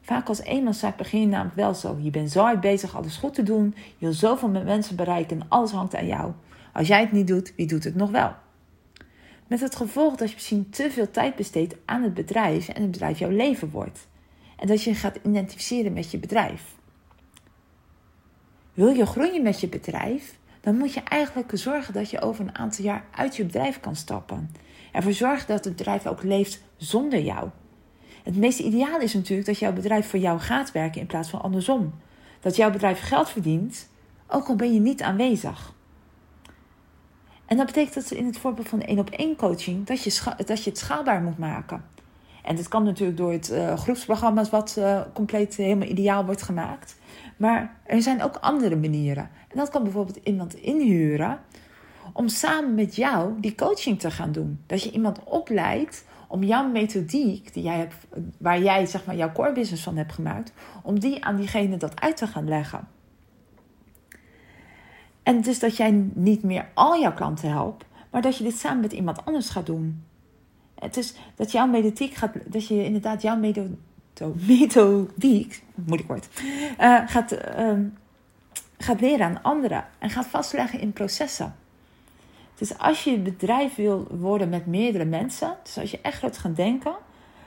Vaak 0.01 0.29
als 0.29 0.41
eenmanszaak 0.41 0.97
begin 0.97 1.21
je 1.21 1.27
namelijk 1.27 1.57
wel 1.57 1.75
zo. 1.75 1.99
Je 2.01 2.11
bent 2.11 2.31
zo 2.31 2.41
hard 2.41 2.61
bezig 2.61 2.97
alles 2.97 3.17
goed 3.17 3.35
te 3.35 3.43
doen. 3.43 3.75
Je 3.77 4.05
wil 4.05 4.13
zoveel 4.13 4.49
met 4.49 4.65
mensen 4.65 4.97
bereiken. 4.97 5.41
Alles 5.49 5.71
hangt 5.71 5.97
aan 5.97 6.07
jou. 6.07 6.33
Als 6.73 6.89
jij 6.89 7.01
het 7.01 7.13
niet 7.13 7.27
doet, 7.27 7.53
wie 7.57 7.67
doet 7.67 7.85
het 7.85 7.95
nog 7.95 8.11
wel? 8.11 8.45
Met 9.47 9.61
het 9.61 9.77
gevolg 9.77 10.17
dat 10.17 10.29
je 10.29 10.35
misschien 10.35 10.71
te 10.71 10.91
veel 10.91 11.11
tijd 11.11 11.37
besteedt 11.37 11.75
aan 11.85 12.03
het 12.03 12.15
bedrijf 12.15 12.69
en 12.69 12.83
het 12.83 12.91
bedrijf 12.91 13.19
jouw 13.19 13.31
leven 13.31 13.71
wordt. 13.71 14.09
En 14.57 14.67
dat 14.67 14.83
je 14.83 14.95
gaat 14.95 15.19
identificeren 15.23 15.93
met 15.93 16.11
je 16.11 16.19
bedrijf. 16.19 16.75
Wil 18.75 18.89
je 18.89 19.07
groeien 19.07 19.43
met 19.43 19.61
je 19.61 19.69
bedrijf, 19.69 20.39
dan 20.61 20.77
moet 20.77 20.95
je 20.95 21.01
eigenlijk 21.01 21.51
zorgen 21.55 21.95
dat 21.95 22.11
je 22.11 22.21
over 22.21 22.45
een 22.45 22.57
aantal 22.57 22.85
jaar 22.85 23.05
uit 23.11 23.37
je 23.37 23.45
bedrijf 23.45 23.81
kan 23.81 23.97
stappen. 23.97 24.51
Ervoor 24.93 25.13
zorgen 25.13 25.47
dat 25.47 25.65
het 25.65 25.77
bedrijf 25.77 26.07
ook 26.07 26.23
leeft 26.23 26.63
zonder 26.77 27.21
jou. 27.21 27.49
Het 28.23 28.37
meest 28.37 28.59
ideaal 28.59 29.01
is 29.01 29.15
natuurlijk 29.15 29.47
dat 29.47 29.59
jouw 29.59 29.73
bedrijf 29.73 30.09
voor 30.09 30.19
jou 30.19 30.39
gaat 30.39 30.73
werken 30.73 31.01
in 31.01 31.07
plaats 31.07 31.31
van 31.31 31.43
andersom. 31.43 31.95
Dat 32.41 32.57
jouw 32.57 32.71
bedrijf 32.71 33.01
geld 33.01 33.31
verdient, 33.31 33.89
ook 34.27 34.49
al 34.49 34.57
ben 34.57 34.73
je 34.73 34.81
niet 34.81 35.03
aanwezig. 35.03 35.75
En 37.47 37.57
dat 37.57 37.67
betekent 37.67 37.95
dat 37.95 38.11
in 38.11 38.27
het 38.27 38.39
voorbeeld 38.39 38.69
van 38.69 38.83
één 38.83 38.99
op 38.99 39.11
één 39.11 39.37
coaching 39.37 39.87
dat 39.87 40.03
je, 40.03 40.35
dat 40.47 40.65
je 40.65 40.71
het 40.71 40.79
schaalbaar 40.79 41.23
moet 41.23 41.39
maken. 41.39 41.85
En 42.43 42.57
dat 42.57 42.69
kan 42.69 42.85
natuurlijk 42.85 43.19
door 43.19 43.33
het 43.33 43.51
uh, 43.51 43.77
groepsprogramma's 43.77 44.51
wat 44.51 44.77
uh, 44.79 45.01
compleet 45.13 45.57
helemaal 45.57 45.89
ideaal 45.89 46.25
wordt 46.25 46.43
gemaakt. 46.43 46.97
Maar 47.37 47.77
er 47.85 48.03
zijn 48.03 48.23
ook 48.23 48.37
andere 48.37 48.77
manieren. 48.77 49.31
En 49.49 49.57
dat 49.59 49.69
kan 49.69 49.83
bijvoorbeeld 49.83 50.19
iemand 50.23 50.55
inhuren 50.55 51.39
om 52.13 52.29
samen 52.29 52.75
met 52.75 52.97
jou 52.97 53.41
die 53.41 53.55
coaching 53.55 53.99
te 54.01 54.11
gaan 54.11 54.33
doen. 54.33 54.61
Dat 54.67 54.83
je 54.83 54.91
iemand 54.91 55.25
opleidt 55.25 56.05
om 56.29 56.43
jouw 56.43 56.69
methodiek, 56.69 57.55
die 57.55 57.63
jij 57.63 57.77
hebt, 57.77 57.95
waar 58.39 58.63
jij 58.63 58.87
zeg 58.87 59.05
maar 59.05 59.17
jouw 59.17 59.33
core 59.33 59.53
business 59.53 59.83
van 59.83 59.97
hebt 59.97 60.13
gemaakt, 60.13 60.53
om 60.83 61.01
die 61.01 61.25
aan 61.25 61.37
diegene 61.37 61.77
dat 61.77 62.01
uit 62.01 62.17
te 62.17 62.27
gaan 62.27 62.49
leggen. 62.49 62.89
En 65.27 65.41
dus 65.41 65.59
dat 65.59 65.77
jij 65.77 65.91
niet 66.15 66.43
meer 66.43 66.69
al 66.75 67.01
jouw 67.01 67.13
klanten 67.13 67.51
helpt, 67.51 67.85
maar 68.11 68.23
dat 68.23 68.37
je 68.37 68.45
dit 68.45 68.59
samen 68.59 68.81
met 68.81 68.93
iemand 68.93 69.25
anders 69.25 69.49
gaat 69.49 69.67
doen. 69.67 70.05
Het 70.75 70.97
is 70.97 71.15
dat 71.35 71.53
jouw 71.53 71.67
methodiek 71.67 72.15
gaat, 72.15 72.33
dat 72.45 72.67
je 72.67 72.85
inderdaad 72.85 73.23
jouw 73.23 73.37
methodiek, 74.47 75.63
moet 75.75 76.01
ik 76.01 76.07
kort, 76.07 76.29
uh, 76.81 77.01
gaat, 77.07 77.33
uh, 77.59 77.73
gaat 78.79 79.01
leren 79.01 79.27
aan 79.27 79.43
anderen 79.43 79.85
en 79.99 80.11
gaat 80.11 80.27
vastleggen 80.27 80.81
in 80.81 80.93
processen. 80.93 81.55
Dus 82.55 82.79
als 82.79 83.05
je 83.05 83.19
bedrijf 83.19 83.75
wil 83.75 84.07
worden 84.11 84.49
met 84.49 84.67
meerdere 84.67 85.05
mensen, 85.05 85.57
dus 85.63 85.79
als 85.79 85.91
je 85.91 86.01
echt 86.01 86.19
gaat 86.19 86.39
gaan 86.39 86.55
denken, 86.55 86.95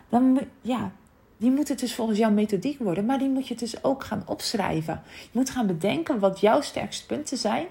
dan 0.09 0.39
ja, 0.61 0.91
die 1.39 1.51
moet 1.51 1.67
het 1.67 1.79
dus 1.79 1.95
volgens 1.95 2.17
jouw 2.17 2.31
methodiek 2.31 2.79
worden, 2.79 3.05
maar 3.05 3.19
die 3.19 3.29
moet 3.29 3.47
je 3.47 3.55
dus 3.55 3.83
ook 3.83 4.03
gaan 4.03 4.23
opschrijven. 4.25 5.01
Je 5.05 5.29
moet 5.31 5.49
gaan 5.49 5.67
bedenken 5.67 6.19
wat 6.19 6.39
jouw 6.39 6.61
sterkste 6.61 7.05
punten 7.05 7.37
zijn, 7.37 7.65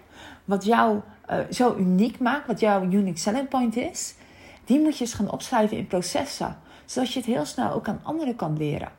wat 0.45 0.65
jou 0.65 1.01
uh, 1.31 1.39
zo 1.51 1.77
uniek 1.77 2.19
maakt, 2.19 2.47
wat 2.47 2.61
jouw 2.61 2.83
unique 2.83 3.19
selling 3.19 3.49
point 3.49 3.77
is. 3.77 4.15
Die 4.65 4.81
moet 4.81 4.99
je 4.99 5.05
eens 5.05 5.15
gaan 5.15 5.31
opschrijven 5.31 5.77
in 5.77 5.87
processen, 5.87 6.59
zodat 6.85 7.13
je 7.13 7.19
het 7.19 7.29
heel 7.29 7.45
snel 7.45 7.73
ook 7.73 7.89
aan 7.89 8.01
anderen 8.03 8.37
kan 8.37 8.57
leren. 8.57 8.93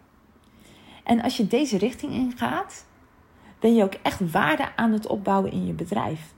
En 1.03 1.21
als 1.21 1.37
je 1.37 1.47
deze 1.47 1.77
richting 1.77 2.11
ingaat, 2.11 2.85
ben 3.59 3.75
je 3.75 3.83
ook 3.83 3.95
echt 4.01 4.31
waarde 4.31 4.75
aan 4.75 4.91
het 4.91 5.07
opbouwen 5.07 5.51
in 5.51 5.65
je 5.65 5.73
bedrijf. 5.73 6.33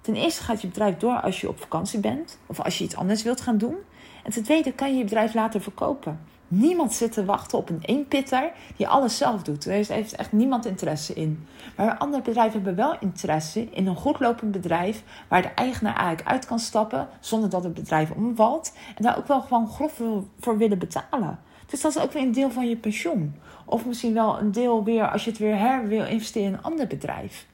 Ten 0.00 0.14
eerste 0.14 0.42
gaat 0.42 0.60
je 0.60 0.68
bedrijf 0.68 0.96
door 0.96 1.20
als 1.20 1.40
je 1.40 1.48
op 1.48 1.60
vakantie 1.60 2.00
bent 2.00 2.38
of 2.46 2.60
als 2.60 2.78
je 2.78 2.84
iets 2.84 2.96
anders 2.96 3.22
wilt 3.22 3.40
gaan 3.40 3.58
doen. 3.58 3.76
En 4.24 4.32
ten 4.32 4.42
tweede 4.42 4.72
kan 4.72 4.90
je 4.90 4.96
je 4.96 5.04
bedrijf 5.04 5.34
later 5.34 5.60
verkopen. 5.60 6.31
Niemand 6.54 6.92
zit 6.92 7.12
te 7.12 7.24
wachten 7.24 7.58
op 7.58 7.68
een 7.68 7.82
eenpitter 7.82 8.52
die 8.76 8.88
alles 8.88 9.16
zelf 9.16 9.42
doet. 9.42 9.64
Er 9.64 9.72
heeft 9.72 10.16
echt 10.16 10.32
niemand 10.32 10.66
interesse 10.66 11.14
in. 11.14 11.46
Maar 11.76 11.96
andere 11.96 12.22
bedrijven 12.22 12.52
hebben 12.52 12.74
wel 12.74 12.96
interesse 13.00 13.68
in 13.70 13.86
een 13.86 13.96
goed 13.96 14.20
lopend 14.20 14.52
bedrijf 14.52 15.02
waar 15.28 15.42
de 15.42 15.48
eigenaar 15.48 15.96
eigenlijk 15.96 16.28
uit 16.28 16.46
kan 16.46 16.58
stappen 16.58 17.08
zonder 17.20 17.50
dat 17.50 17.64
het 17.64 17.74
bedrijf 17.74 18.10
omvalt. 18.10 18.72
En 18.96 19.02
daar 19.02 19.18
ook 19.18 19.26
wel 19.26 19.40
gewoon 19.40 19.68
grof 19.68 20.00
voor 20.40 20.58
willen 20.58 20.78
betalen. 20.78 21.38
Dus 21.66 21.80
dat 21.80 21.96
is 21.96 22.02
ook 22.02 22.12
weer 22.12 22.22
een 22.22 22.32
deel 22.32 22.50
van 22.50 22.68
je 22.68 22.76
pensioen. 22.76 23.34
Of 23.64 23.86
misschien 23.86 24.14
wel 24.14 24.38
een 24.38 24.52
deel 24.52 24.84
weer 24.84 25.10
als 25.10 25.24
je 25.24 25.30
het 25.30 25.38
weer 25.38 25.58
her 25.58 25.88
wil 25.88 26.04
investeren 26.04 26.48
in 26.48 26.54
een 26.54 26.62
ander 26.62 26.86
bedrijf. 26.86 27.46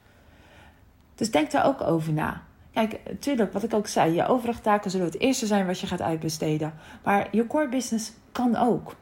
Dus 1.15 1.31
denk 1.31 1.51
daar 1.51 1.65
ook 1.65 1.81
over 1.81 2.13
na. 2.13 2.41
Kijk, 2.73 2.99
natuurlijk, 3.09 3.53
wat 3.53 3.63
ik 3.63 3.73
ook 3.73 3.87
zei, 3.87 4.13
je 4.13 4.27
overige 4.27 4.79
zullen 4.89 5.05
het 5.05 5.19
eerste 5.19 5.45
zijn 5.45 5.65
wat 5.65 5.79
je 5.79 5.87
gaat 5.87 6.01
uitbesteden. 6.01 6.73
Maar 7.03 7.27
je 7.31 7.47
core 7.47 7.69
business 7.69 8.13
kan 8.31 8.55
ook. 8.55 8.95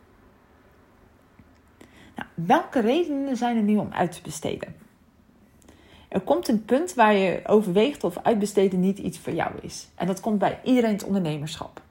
Nou, 2.16 2.30
welke 2.34 2.80
redenen 2.80 3.38
zijn 3.38 3.58
er 3.58 3.64
nu 3.64 3.78
om 3.78 3.92
uit 3.92 4.12
te 4.12 4.22
besteden? 4.22 4.76
Er 6.08 6.22
komt 6.22 6.48
een 6.48 6.66
punt 6.66 6.94
waar 6.94 7.14
je 7.14 7.42
overweegt 7.46 8.04
of 8.04 8.18
uitbesteden 8.24 8.80
niet 8.80 8.98
iets 8.98 9.20
voor 9.20 9.34
jou 9.34 9.52
is. 9.62 9.88
En 9.96 10.08
dat 10.08 10.20
komt 10.20 10.40
bij 10.40 10.60
iedereen 10.64 10.92
het 10.92 11.04
ondernemerschap. 11.04 11.82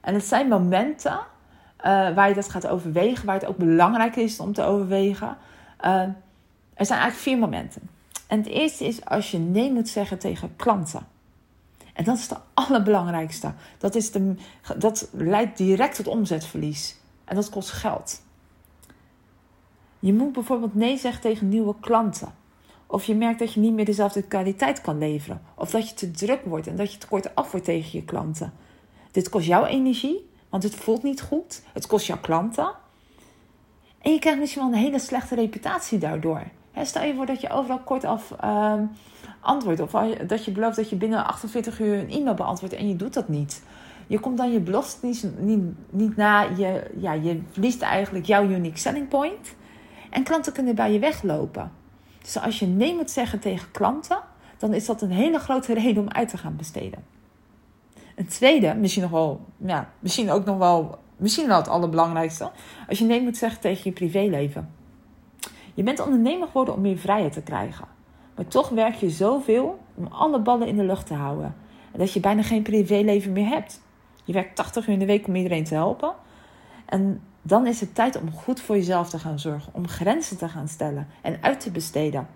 En 0.00 0.14
het 0.14 0.24
zijn 0.24 0.48
momenten 0.48 1.12
uh, 1.12 2.14
waar 2.14 2.28
je 2.28 2.34
dat 2.34 2.50
gaat 2.50 2.66
overwegen, 2.66 3.26
waar 3.26 3.34
het 3.34 3.46
ook 3.46 3.56
belangrijk 3.56 4.16
is 4.16 4.40
om 4.40 4.52
te 4.52 4.62
overwegen. 4.62 5.36
Uh, 5.84 6.02
er 6.74 6.86
zijn 6.86 7.00
eigenlijk 7.00 7.14
vier 7.14 7.38
momenten. 7.38 7.88
En 8.30 8.38
het 8.38 8.46
eerste 8.46 8.84
is 8.84 9.04
als 9.04 9.30
je 9.30 9.38
nee 9.38 9.72
moet 9.72 9.88
zeggen 9.88 10.18
tegen 10.18 10.56
klanten. 10.56 11.06
En 11.94 12.04
dat 12.04 12.18
is 12.18 12.28
de 12.28 12.36
allerbelangrijkste. 12.54 13.52
Dat, 13.78 13.94
is 13.94 14.10
de, 14.10 14.34
dat 14.78 15.08
leidt 15.12 15.56
direct 15.56 15.96
tot 15.96 16.06
omzetverlies. 16.06 16.96
En 17.24 17.34
dat 17.34 17.50
kost 17.50 17.70
geld. 17.70 18.22
Je 19.98 20.12
moet 20.12 20.32
bijvoorbeeld 20.32 20.74
nee 20.74 20.98
zeggen 20.98 21.22
tegen 21.22 21.48
nieuwe 21.48 21.74
klanten. 21.80 22.34
Of 22.86 23.04
je 23.04 23.14
merkt 23.14 23.38
dat 23.38 23.52
je 23.52 23.60
niet 23.60 23.72
meer 23.72 23.84
dezelfde 23.84 24.22
kwaliteit 24.22 24.80
kan 24.80 24.98
leveren. 24.98 25.42
Of 25.54 25.70
dat 25.70 25.88
je 25.88 25.94
te 25.94 26.10
druk 26.10 26.44
wordt 26.44 26.66
en 26.66 26.76
dat 26.76 26.92
je 26.92 26.98
te 26.98 27.06
kort 27.06 27.34
af 27.34 27.50
wordt 27.50 27.66
tegen 27.66 27.98
je 27.98 28.04
klanten. 28.04 28.52
Dit 29.10 29.28
kost 29.28 29.46
jouw 29.46 29.64
energie, 29.64 30.30
want 30.48 30.62
het 30.62 30.74
voelt 30.74 31.02
niet 31.02 31.20
goed. 31.20 31.62
Het 31.72 31.86
kost 31.86 32.06
jouw 32.06 32.20
klanten. 32.20 32.72
En 33.98 34.12
je 34.12 34.18
krijgt 34.18 34.38
misschien 34.40 34.62
wel 34.62 34.72
een 34.72 34.78
hele 34.78 34.98
slechte 34.98 35.34
reputatie 35.34 35.98
daardoor 35.98 36.42
stel 36.74 37.04
je 37.04 37.14
voor 37.14 37.26
dat 37.26 37.40
je 37.40 37.50
overal 37.50 37.78
kortaf 37.78 38.34
uh, 38.44 38.74
antwoordt. 39.40 39.80
Of 39.80 39.90
dat 40.26 40.44
je 40.44 40.50
belooft 40.50 40.76
dat 40.76 40.90
je 40.90 40.96
binnen 40.96 41.26
48 41.26 41.80
uur 41.80 41.98
een 41.98 42.10
e-mail 42.10 42.34
beantwoordt 42.34 42.74
en 42.74 42.88
je 42.88 42.96
doet 42.96 43.14
dat 43.14 43.28
niet. 43.28 43.62
Je 44.06 44.18
komt 44.18 44.36
dan 44.36 44.52
je 44.52 44.60
belofte 44.60 45.06
niet, 45.06 45.26
niet, 45.38 45.62
niet 45.90 46.16
na. 46.16 46.42
Je, 46.42 46.90
ja, 46.96 47.12
je 47.12 47.42
verliest 47.50 47.82
eigenlijk 47.82 48.26
jouw 48.26 48.44
unique 48.44 48.78
selling 48.78 49.08
point. 49.08 49.54
En 50.10 50.22
klanten 50.22 50.52
kunnen 50.52 50.74
bij 50.74 50.92
je 50.92 50.98
weglopen. 50.98 51.72
Dus 52.22 52.38
als 52.38 52.58
je 52.58 52.66
nee 52.66 52.94
moet 52.94 53.10
zeggen 53.10 53.38
tegen 53.38 53.70
klanten, 53.70 54.18
dan 54.58 54.74
is 54.74 54.86
dat 54.86 55.02
een 55.02 55.10
hele 55.10 55.38
grote 55.38 55.74
reden 55.82 56.02
om 56.02 56.10
uit 56.10 56.28
te 56.28 56.36
gaan 56.36 56.56
besteden. 56.56 57.04
Een 58.16 58.26
tweede, 58.26 58.74
misschien 58.74 59.02
nog 59.02 59.10
wel, 59.10 59.40
ja, 59.56 59.90
misschien 59.98 60.30
ook 60.30 60.44
nog 60.44 60.58
wel, 60.58 60.98
misschien 61.16 61.46
wel 61.46 61.56
het 61.56 61.68
allerbelangrijkste. 61.68 62.50
Als 62.88 62.98
je 62.98 63.04
nee 63.04 63.22
moet 63.22 63.36
zeggen 63.36 63.60
tegen 63.60 63.82
je 63.84 63.92
privéleven. 63.92 64.70
Je 65.80 65.86
bent 65.86 66.00
ondernemer 66.00 66.46
geworden 66.46 66.74
om 66.74 66.80
meer 66.80 66.98
vrijheid 66.98 67.32
te 67.32 67.42
krijgen. 67.42 67.86
Maar 68.36 68.48
toch 68.48 68.68
werk 68.68 68.94
je 68.94 69.10
zoveel 69.10 69.78
om 69.94 70.06
alle 70.06 70.40
ballen 70.40 70.68
in 70.68 70.76
de 70.76 70.84
lucht 70.84 71.06
te 71.06 71.14
houden. 71.14 71.54
En 71.92 71.98
dat 71.98 72.12
je 72.12 72.20
bijna 72.20 72.42
geen 72.42 72.62
privéleven 72.62 73.32
meer 73.32 73.48
hebt. 73.48 73.80
Je 74.24 74.32
werkt 74.32 74.56
80 74.56 74.86
uur 74.86 74.92
in 74.92 74.98
de 74.98 75.06
week 75.06 75.26
om 75.26 75.34
iedereen 75.34 75.64
te 75.64 75.74
helpen. 75.74 76.12
En 76.86 77.22
dan 77.42 77.66
is 77.66 77.80
het 77.80 77.94
tijd 77.94 78.20
om 78.20 78.32
goed 78.32 78.60
voor 78.60 78.76
jezelf 78.76 79.08
te 79.08 79.18
gaan 79.18 79.38
zorgen. 79.38 79.72
Om 79.74 79.88
grenzen 79.88 80.38
te 80.38 80.48
gaan 80.48 80.68
stellen 80.68 81.06
en 81.22 81.38
uit 81.40 81.60
te 81.60 81.70
besteden. 81.70 82.28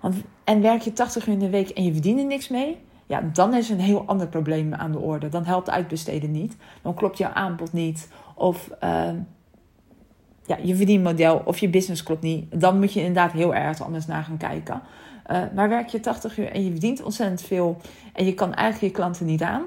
Want, 0.00 0.16
en 0.44 0.60
werk 0.60 0.80
je 0.80 0.92
80 0.92 1.26
uur 1.26 1.32
in 1.32 1.38
de 1.38 1.50
week 1.50 1.68
en 1.68 1.84
je 1.84 1.92
verdient 1.92 2.18
er 2.18 2.26
niks 2.26 2.48
mee? 2.48 2.78
Ja, 3.06 3.20
dan 3.32 3.54
is 3.54 3.68
een 3.68 3.80
heel 3.80 4.06
ander 4.06 4.28
probleem 4.28 4.74
aan 4.74 4.92
de 4.92 4.98
orde. 4.98 5.28
Dan 5.28 5.44
helpt 5.44 5.70
uitbesteden 5.70 6.30
niet. 6.30 6.56
Dan 6.82 6.94
klopt 6.94 7.18
jouw 7.18 7.32
aanbod 7.32 7.72
niet. 7.72 8.08
Of 8.34 8.70
uh, 8.84 9.10
ja, 10.46 10.56
je 10.62 10.76
verdienmodel 10.76 11.42
of 11.44 11.58
je 11.58 11.68
business 11.68 12.02
klopt 12.02 12.22
niet, 12.22 12.60
dan 12.60 12.78
moet 12.78 12.92
je 12.92 13.00
inderdaad 13.00 13.32
heel 13.32 13.54
erg 13.54 13.82
anders 13.82 14.06
naar 14.06 14.22
gaan 14.22 14.36
kijken. 14.36 14.82
Uh, 15.30 15.42
maar 15.54 15.68
werk 15.68 15.88
je 15.88 16.00
80 16.00 16.38
uur 16.38 16.50
en 16.50 16.64
je 16.64 16.70
verdient 16.70 17.02
ontzettend 17.02 17.42
veel 17.42 17.80
en 18.12 18.24
je 18.24 18.34
kan 18.34 18.54
eigenlijk 18.54 18.92
je 18.92 19.00
klanten 19.00 19.26
niet 19.26 19.42
aan 19.42 19.62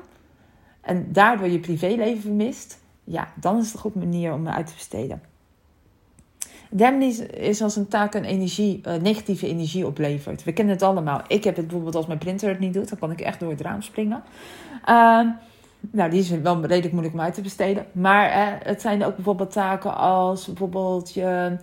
en 0.82 1.08
daardoor 1.12 1.48
je 1.48 1.60
privéleven 1.60 2.22
vermist, 2.22 2.80
ja, 3.04 3.28
dan 3.36 3.58
is 3.58 3.66
het 3.66 3.74
een 3.74 3.80
goede 3.80 4.00
manier 4.00 4.34
om 4.34 4.48
uit 4.48 4.68
te 4.68 4.74
besteden. 4.74 5.22
Derde 6.72 7.06
is 7.40 7.62
als 7.62 7.76
een 7.76 7.88
taak 7.88 8.14
een 8.14 8.24
energie, 8.24 8.82
uh, 8.88 8.94
negatieve 8.94 9.48
energie 9.48 9.86
oplevert. 9.86 10.44
We 10.44 10.52
kennen 10.52 10.74
het 10.74 10.84
allemaal. 10.84 11.22
Ik 11.28 11.44
heb 11.44 11.56
het 11.56 11.66
bijvoorbeeld 11.66 11.96
als 11.96 12.08
mijn 12.08 12.20
printer 12.20 12.50
het 12.50 12.60
niet 12.60 12.74
doet, 12.74 12.90
dan 12.90 13.00
kan 13.00 13.12
ik 13.12 13.22
echt 13.22 13.40
door 13.40 13.50
het 13.50 13.62
raam 13.62 13.82
springen. 13.82 14.24
Uh, 14.90 15.28
nou, 15.80 16.10
die 16.10 16.20
is 16.20 16.30
wel 16.30 16.62
redelijk 16.62 16.92
moeilijk 16.92 17.16
om 17.16 17.22
uit 17.22 17.34
te 17.34 17.42
besteden. 17.42 17.86
Maar 17.92 18.60
het 18.64 18.82
zijn 18.82 19.06
ook 19.06 19.16
bijvoorbeeld 19.16 19.52
taken 19.52 19.96
als 19.96 20.46
bijvoorbeeld 20.46 21.14
je 21.14 21.58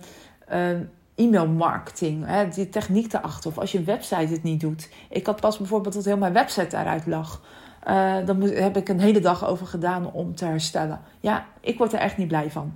uh, 0.51 0.69
e-mailmarketing, 1.15 2.25
hè, 2.25 2.47
die 2.47 2.69
techniek 2.69 3.13
erachter. 3.13 3.49
Of 3.49 3.57
als 3.57 3.71
je 3.71 3.83
website 3.83 4.33
het 4.33 4.43
niet 4.43 4.59
doet. 4.59 4.89
Ik 5.09 5.25
had 5.25 5.41
pas 5.41 5.57
bijvoorbeeld 5.57 5.93
dat 5.93 6.05
heel 6.05 6.17
mijn 6.17 6.33
website 6.33 6.67
daaruit 6.67 7.05
lag. 7.05 7.41
Uh, 7.87 8.15
dan 8.25 8.41
heb 8.41 8.77
ik 8.77 8.89
een 8.89 8.99
hele 8.99 9.19
dag 9.19 9.47
over 9.47 9.67
gedaan 9.67 10.11
om 10.11 10.35
te 10.35 10.45
herstellen. 10.45 11.01
Ja, 11.19 11.45
ik 11.61 11.77
word 11.77 11.93
er 11.93 11.99
echt 11.99 12.17
niet 12.17 12.27
blij 12.27 12.51
van. 12.51 12.73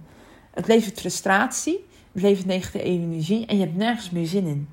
Het 0.53 0.67
levert 0.67 0.99
frustratie, 0.99 1.85
het 2.11 2.21
levert 2.21 2.45
negatieve 2.45 2.85
energie 2.85 3.45
en 3.45 3.57
je 3.57 3.63
hebt 3.63 3.77
nergens 3.77 4.09
meer 4.09 4.25
zin 4.25 4.45
in. 4.45 4.67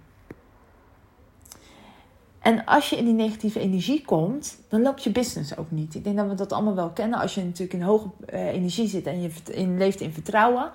En 2.49 2.65
als 2.65 2.91
je 2.91 2.97
in 2.97 3.05
die 3.05 3.15
negatieve 3.15 3.61
energie 3.61 4.05
komt, 4.05 4.59
dan 4.69 4.83
loopt 4.83 5.05
je 5.05 5.11
business 5.11 5.57
ook 5.57 5.71
niet. 5.71 5.95
Ik 5.95 6.05
denk 6.05 6.17
dat 6.17 6.29
we 6.29 6.35
dat 6.35 6.53
allemaal 6.53 6.75
wel 6.75 6.91
kennen. 6.91 7.19
Als 7.19 7.35
je 7.35 7.45
natuurlijk 7.45 7.73
in 7.73 7.83
hoge 7.83 8.09
uh, 8.33 8.47
energie 8.47 8.89
zit 8.89 9.07
en 9.07 9.23
je 9.23 9.31
in, 9.51 9.79
leeft 9.79 10.01
in 10.01 10.13
vertrouwen, 10.13 10.71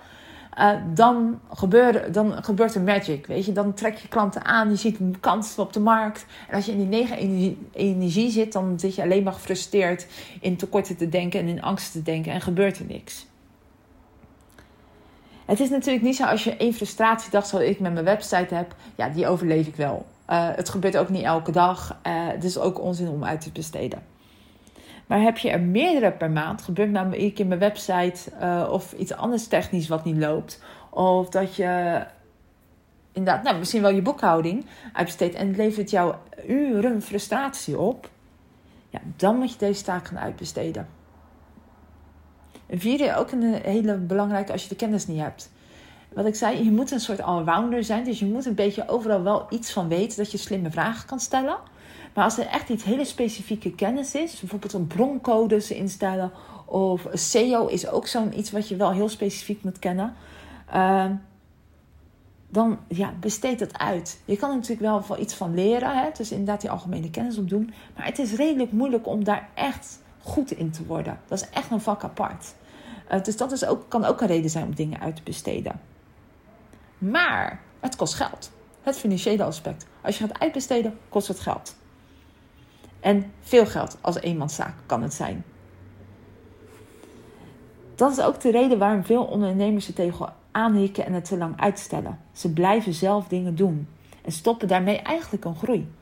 uh, 0.60 0.72
dan, 0.94 1.40
gebeurt, 1.54 2.14
dan 2.14 2.44
gebeurt 2.44 2.76
er 2.76 2.82
magic. 2.82 3.26
Weet 3.28 3.46
je? 3.46 3.52
Dan 3.52 3.74
trek 3.74 3.98
je 3.98 4.08
klanten 4.08 4.46
aan, 4.46 4.70
je 4.70 4.76
ziet 4.76 5.00
kansen 5.20 5.64
op 5.64 5.74
de 5.74 5.80
markt. 5.80 6.26
En 6.48 6.56
als 6.56 6.66
je 6.66 6.72
in 6.72 6.78
die 6.78 6.88
negen 6.88 7.18
energie, 7.72 8.32
zit, 8.32 8.54
dan 8.54 8.80
zit 8.80 8.96
je 8.96 9.02
alleen 9.02 9.24
maar 9.24 9.34
gefrustreerd 9.34 10.08
in 10.42 10.56
tekorten 10.56 10.98
te 10.98 11.10
denken 11.10 11.40
en 11.40 11.48
in 11.48 11.62
angst 11.62 11.92
te 11.92 12.02
denken 12.02 12.32
en 12.32 12.42
gebeurt 12.42 12.80
er 12.80 12.86
niks. 12.86 13.26
Het 15.46 15.60
is 15.60 15.70
natuurlijk 15.70 16.04
niet 16.04 16.16
zo 16.16 16.24
als 16.24 16.44
je 16.44 16.56
één 16.56 16.74
frustratiedag 16.74 17.46
zoals 17.46 17.66
ik 17.66 17.80
met 17.80 17.94
mijn 17.94 18.06
website 18.06 18.56
heb, 18.56 18.76
ja, 18.96 19.10
die 19.10 19.28
overleef 19.28 19.68
ik 19.68 19.76
wel. 19.76 20.06
Uh, 20.30 20.50
het 20.56 20.70
gebeurt 20.70 20.98
ook 20.98 21.10
niet 21.10 21.24
elke 21.24 21.52
dag. 21.52 22.00
Uh, 22.08 22.28
het 22.28 22.44
is 22.44 22.58
ook 22.58 22.82
onzin 22.82 23.10
om 23.10 23.24
uit 23.24 23.42
te 23.42 23.52
besteden. 23.52 24.04
Maar 25.08 25.22
heb 25.22 25.38
je 25.38 25.50
er 25.50 25.62
meerdere 25.62 26.12
per 26.12 26.32
maand, 26.32 26.62
gebeurt 26.62 26.92
namelijk 26.92 27.22
nou 27.22 27.34
in 27.34 27.48
mijn 27.48 27.60
website 27.60 28.32
uh, 28.42 28.68
of 28.72 28.94
iets 28.94 29.14
anders 29.14 29.48
technisch 29.48 29.88
wat 29.88 30.04
niet 30.04 30.18
loopt. 30.18 30.64
Of 30.90 31.30
dat 31.30 31.56
je 31.56 32.04
inderdaad, 33.12 33.44
nou, 33.44 33.58
misschien 33.58 33.82
wel 33.82 33.92
je 33.92 34.02
boekhouding 34.02 34.66
uitbesteedt 34.94 35.36
en 35.36 35.48
het 35.48 35.58
levert 35.58 35.90
jou 35.90 36.16
uren 36.48 37.02
frustratie 37.02 37.80
op. 37.80 38.10
Ja, 38.90 39.00
dan 39.16 39.38
moet 39.38 39.52
je 39.52 39.58
deze 39.58 39.84
taak 39.84 40.08
gaan 40.08 40.20
uitbesteden. 40.20 40.88
Een 42.68 42.80
vierde 42.80 43.16
ook 43.16 43.32
een 43.32 43.54
hele 43.54 43.98
belangrijke 43.98 44.52
als 44.52 44.64
je 44.64 44.70
de 44.70 44.76
kennis 44.76 45.08
niet 45.08 45.20
hebt 45.20 45.52
wat 46.16 46.26
ik 46.26 46.36
zei, 46.36 46.64
je 46.64 46.72
moet 46.72 46.92
een 46.92 47.00
soort 47.00 47.22
allrounder 47.22 47.84
zijn. 47.84 48.04
Dus 48.04 48.20
je 48.20 48.26
moet 48.26 48.46
een 48.46 48.56
beetje 48.56 48.88
overal 48.88 49.24
wel 49.24 49.46
iets 49.50 49.72
van 49.72 49.88
weten, 49.88 50.18
dat 50.18 50.32
je 50.32 50.38
slimme 50.38 50.72
vragen 50.72 51.08
kan 51.08 51.20
stellen. 51.20 51.58
Maar 52.14 52.24
als 52.24 52.38
er 52.38 52.46
echt 52.46 52.70
iets 52.70 52.84
hele 52.84 53.06
specifieke 53.06 53.76
kennis 53.76 54.16
is, 54.16 54.40
bijvoorbeeld 54.40 54.74
een 54.74 54.88
broncodes 54.88 55.72
instellen 55.72 56.32
of 56.66 57.08
SEO 57.14 57.66
is 57.66 57.88
ook 57.88 58.08
zo'n 58.08 58.40
iets 58.40 58.52
wat 58.52 58.68
je 58.68 58.76
wel 58.76 58.92
heel 58.92 59.10
specifiek 59.10 59.64
moet 59.64 59.80
kennen. 59.80 60.14
Uh, 60.76 61.06
dan 62.50 62.80
ja, 62.88 63.14
besteed 63.20 63.60
het 63.60 63.78
uit. 63.78 64.22
Je 64.26 64.38
kan 64.38 64.50
er 64.50 64.56
natuurlijk 64.56 65.08
wel 65.08 65.20
iets 65.20 65.34
van 65.34 65.54
leren, 65.54 65.98
hè? 65.98 66.10
dus 66.18 66.32
inderdaad 66.32 66.62
die 66.62 66.70
algemene 66.70 67.10
kennis 67.10 67.38
opdoen. 67.38 67.74
Maar 67.96 68.06
het 68.06 68.20
is 68.20 68.34
redelijk 68.34 68.72
moeilijk 68.72 69.08
om 69.08 69.24
daar 69.24 69.50
echt 69.54 70.00
goed 70.22 70.52
in 70.52 70.72
te 70.72 70.86
worden. 70.86 71.20
Dat 71.28 71.42
is 71.42 71.50
echt 71.50 71.72
een 71.72 71.82
vak 71.82 72.04
apart. 72.04 72.54
Uh, 73.12 73.24
dus 73.24 73.38
dat 73.38 73.52
is 73.52 73.66
ook, 73.66 73.86
kan 73.88 74.06
ook 74.06 74.22
een 74.22 74.28
reden 74.28 74.50
zijn 74.50 74.66
om 74.66 74.76
dingen 74.76 75.00
uit 75.00 75.16
te 75.16 75.24
besteden. 75.24 75.80
Maar 77.12 77.62
het 77.80 77.96
kost 77.96 78.14
geld. 78.14 78.52
Het 78.82 78.98
financiële 78.98 79.44
aspect. 79.44 79.86
Als 80.02 80.18
je 80.18 80.28
gaat 80.28 80.40
uitbesteden, 80.40 80.98
kost 81.10 81.28
het 81.28 81.40
geld. 81.40 81.76
En 83.00 83.32
veel 83.42 83.66
geld 83.66 83.98
als 84.02 84.20
eenmanszaak 84.20 84.74
kan 84.86 85.02
het 85.02 85.14
zijn. 85.14 85.44
Dat 87.96 88.12
is 88.12 88.22
ook 88.22 88.40
de 88.40 88.52
reden 88.52 88.78
waarom 88.78 89.04
veel 89.04 89.24
ondernemers 89.24 89.88
er 89.88 89.94
tegen 89.94 90.34
aanhikken 90.52 91.06
en 91.06 91.14
het 91.14 91.26
te 91.26 91.38
lang 91.38 91.62
uitstellen. 91.62 92.20
Ze 92.32 92.54
blijven 92.54 92.94
zelf 92.94 93.28
dingen 93.28 93.56
doen 93.56 93.88
en 94.22 94.32
stoppen 94.32 94.68
daarmee 94.68 94.98
eigenlijk 94.98 95.46
een 95.46 95.56
groei. 95.56 95.94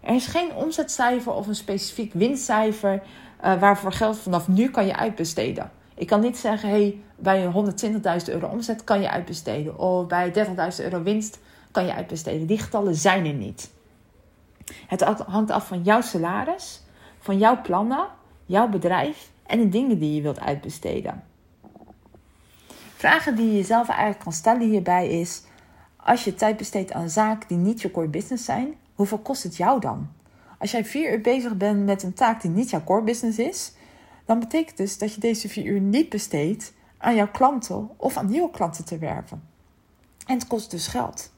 Er 0.00 0.14
is 0.14 0.26
geen 0.26 0.54
omzetcijfer 0.54 1.32
of 1.32 1.46
een 1.46 1.54
specifiek 1.54 2.12
winstcijfer 2.12 3.02
uh, 3.44 3.60
waarvoor 3.60 3.92
geld 3.92 4.18
vanaf 4.18 4.48
nu 4.48 4.70
kan 4.70 4.86
je 4.86 4.96
uitbesteden. 4.96 5.70
Ik 6.00 6.06
kan 6.06 6.20
niet 6.20 6.38
zeggen, 6.38 6.68
hey, 6.68 7.00
bij 7.16 7.52
120.000 7.52 8.32
euro 8.32 8.46
omzet 8.46 8.84
kan 8.84 9.00
je 9.00 9.10
uitbesteden. 9.10 9.78
Of 9.78 10.06
bij 10.06 10.32
30.000 10.78 10.84
euro 10.84 11.02
winst 11.02 11.38
kan 11.70 11.84
je 11.84 11.94
uitbesteden. 11.94 12.46
Die 12.46 12.58
getallen 12.58 12.94
zijn 12.94 13.26
er 13.26 13.32
niet. 13.32 13.70
Het 14.86 15.02
hangt 15.02 15.50
af 15.50 15.66
van 15.66 15.82
jouw 15.82 16.00
salaris, 16.00 16.82
van 17.18 17.38
jouw 17.38 17.60
plannen, 17.62 18.06
jouw 18.46 18.68
bedrijf 18.68 19.30
en 19.46 19.58
de 19.58 19.68
dingen 19.68 19.98
die 19.98 20.14
je 20.14 20.22
wilt 20.22 20.40
uitbesteden. 20.40 21.24
Vragen 22.94 23.36
die 23.36 23.46
je 23.46 23.56
jezelf 23.56 23.88
eigenlijk 23.88 24.20
kan 24.20 24.32
stellen 24.32 24.70
hierbij 24.70 25.20
is: 25.20 25.42
als 25.96 26.24
je 26.24 26.34
tijd 26.34 26.56
besteedt 26.56 26.92
aan 26.92 27.10
zaken 27.10 27.48
die 27.48 27.56
niet 27.56 27.80
je 27.80 27.90
core 27.90 28.08
business 28.08 28.44
zijn, 28.44 28.74
hoeveel 28.94 29.18
kost 29.18 29.42
het 29.42 29.56
jou 29.56 29.80
dan? 29.80 30.08
Als 30.58 30.70
jij 30.70 30.84
vier 30.84 31.12
uur 31.12 31.20
bezig 31.20 31.56
bent 31.56 31.84
met 31.84 32.02
een 32.02 32.14
taak 32.14 32.42
die 32.42 32.50
niet 32.50 32.70
jouw 32.70 32.84
core 32.84 33.02
business 33.02 33.38
is, 33.38 33.72
dan 34.30 34.38
betekent 34.38 34.76
dus 34.76 34.98
dat 34.98 35.14
je 35.14 35.20
deze 35.20 35.48
vier 35.48 35.64
uur 35.64 35.80
niet 35.80 36.08
besteedt 36.08 36.72
aan 36.98 37.14
jouw 37.14 37.30
klanten 37.30 37.88
of 37.96 38.16
aan 38.16 38.30
nieuwe 38.30 38.50
klanten 38.50 38.84
te 38.84 38.98
werven. 38.98 39.42
En 40.26 40.38
het 40.38 40.46
kost 40.46 40.70
dus 40.70 40.86
geld. 40.86 41.32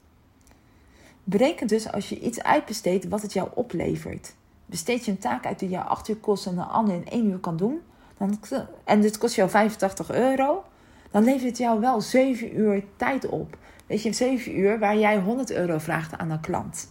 Bereken 1.25 1.67
dus 1.67 1.93
als 1.93 2.09
je 2.09 2.21
iets 2.21 2.43
uitbesteedt 2.43 3.09
wat 3.09 3.23
het 3.23 3.33
jou 3.33 3.49
oplevert. 3.55 4.35
Besteed 4.67 5.05
je 5.05 5.11
een 5.11 5.19
taak 5.19 5.47
uit 5.47 5.59
die 5.59 5.69
jou 5.69 5.87
8 5.87 6.09
uur 6.09 6.17
kost 6.17 6.47
en 6.47 6.59
een 6.59 6.65
ander 6.65 6.95
in 6.95 7.09
1 7.09 7.27
uur 7.27 7.39
kan 7.39 7.57
doen, 7.57 7.81
dan, 8.17 8.39
en 8.85 9.01
dit 9.01 9.19
kost 9.19 9.35
jou 9.35 9.51
85 9.51 10.11
euro, 10.11 10.65
dan 11.11 11.25
levert 11.25 11.43
het 11.43 11.59
jou 11.59 11.81
wel 11.81 12.01
7 12.01 12.59
uur 12.59 12.85
tijd 12.97 13.29
op. 13.29 13.59
Weet 13.87 14.03
je, 14.03 14.13
7 14.13 14.59
uur 14.59 14.79
waar 14.79 14.99
jij 14.99 15.19
100 15.19 15.51
euro 15.51 15.79
vraagt 15.79 16.19
aan 16.19 16.31
een 16.31 16.41
klant. 16.41 16.89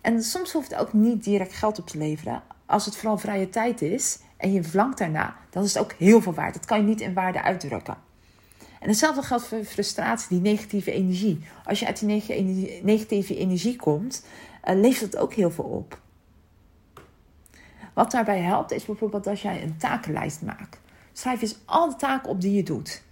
En 0.00 0.22
soms 0.22 0.52
hoeft 0.52 0.70
het 0.70 0.80
ook 0.80 0.92
niet 0.92 1.24
direct 1.24 1.52
geld 1.52 1.78
op 1.78 1.86
te 1.86 1.98
leveren. 1.98 2.42
Als 2.70 2.84
het 2.84 2.96
vooral 2.96 3.18
vrije 3.18 3.48
tijd 3.48 3.82
is 3.82 4.18
en 4.36 4.52
je 4.52 4.62
verlangt 4.62 4.98
daarna, 4.98 5.36
dan 5.50 5.62
is 5.62 5.74
het 5.74 5.82
ook 5.82 5.92
heel 5.92 6.20
veel 6.20 6.34
waard. 6.34 6.54
Dat 6.54 6.64
kan 6.64 6.78
je 6.78 6.84
niet 6.84 7.00
in 7.00 7.14
waarde 7.14 7.42
uitdrukken. 7.42 7.96
En 8.80 8.88
hetzelfde 8.88 9.22
geldt 9.22 9.46
voor 9.46 9.64
frustratie, 9.64 10.28
die 10.28 10.52
negatieve 10.52 10.92
energie. 10.92 11.44
Als 11.64 11.80
je 11.80 11.86
uit 11.86 11.98
die 11.98 12.80
negatieve 12.82 13.36
energie 13.36 13.76
komt, 13.76 14.24
uh, 14.64 14.74
levert 14.74 15.12
het 15.12 15.22
ook 15.22 15.34
heel 15.34 15.50
veel 15.50 15.64
op. 15.64 16.00
Wat 17.94 18.10
daarbij 18.10 18.40
helpt, 18.40 18.70
is 18.70 18.84
bijvoorbeeld 18.84 19.26
als 19.26 19.42
jij 19.42 19.62
een 19.62 19.76
takenlijst 19.76 20.42
maakt. 20.42 20.80
Schrijf 21.12 21.42
eens 21.42 21.58
al 21.64 21.88
de 21.88 21.96
taken 21.96 22.28
op 22.28 22.40
die 22.40 22.52
je 22.52 22.62
doet. 22.62 23.02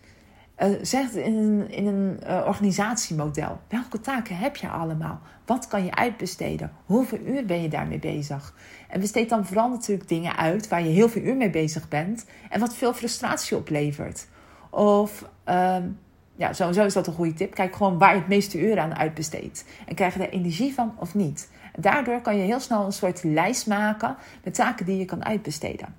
Uh, 0.63 0.69
zeg 0.83 1.05
het 1.05 1.15
in 1.15 1.37
een, 1.37 1.71
in 1.71 1.87
een 1.87 2.21
uh, 2.27 2.45
organisatiemodel. 2.47 3.61
Welke 3.69 4.01
taken 4.01 4.37
heb 4.37 4.57
je 4.57 4.69
allemaal? 4.69 5.21
Wat 5.47 5.67
kan 5.67 5.85
je 5.85 5.95
uitbesteden? 5.95 6.73
Hoeveel 6.85 7.19
uur 7.19 7.45
ben 7.45 7.63
je 7.63 7.69
daarmee 7.69 7.99
bezig? 7.99 8.55
En 8.89 9.01
besteed 9.01 9.29
dan 9.29 9.47
vooral 9.47 9.69
natuurlijk 9.69 10.09
dingen 10.09 10.37
uit 10.37 10.69
waar 10.69 10.83
je 10.83 10.89
heel 10.89 11.09
veel 11.09 11.23
uur 11.23 11.37
mee 11.37 11.51
bezig 11.51 11.89
bent 11.89 12.27
en 12.51 12.61
wat 12.61 12.75
veel 12.75 12.95
frustratie 12.95 13.57
oplevert. 13.57 14.27
Of 14.71 15.29
um, 15.45 15.99
ja, 16.35 16.53
sowieso 16.53 16.85
is 16.85 16.93
dat 16.93 17.07
een 17.07 17.13
goede 17.13 17.35
tip. 17.35 17.55
Kijk 17.55 17.77
gewoon 17.77 17.99
waar 17.99 18.13
je 18.13 18.19
het 18.19 18.29
meeste 18.29 18.61
uren 18.61 18.83
aan 18.83 18.97
uitbesteedt. 18.97 19.65
En 19.87 19.95
krijg 19.95 20.15
je 20.15 20.21
er 20.21 20.31
energie 20.31 20.75
van 20.75 20.95
of 20.99 21.15
niet. 21.15 21.49
Daardoor 21.77 22.21
kan 22.21 22.37
je 22.37 22.43
heel 22.43 22.61
snel 22.61 22.85
een 22.85 22.93
soort 22.93 23.25
lijst 23.25 23.67
maken 23.67 24.17
met 24.45 24.55
taken 24.55 24.87
die 24.87 24.99
je 24.99 25.05
kan 25.05 25.25
uitbesteden. 25.25 25.95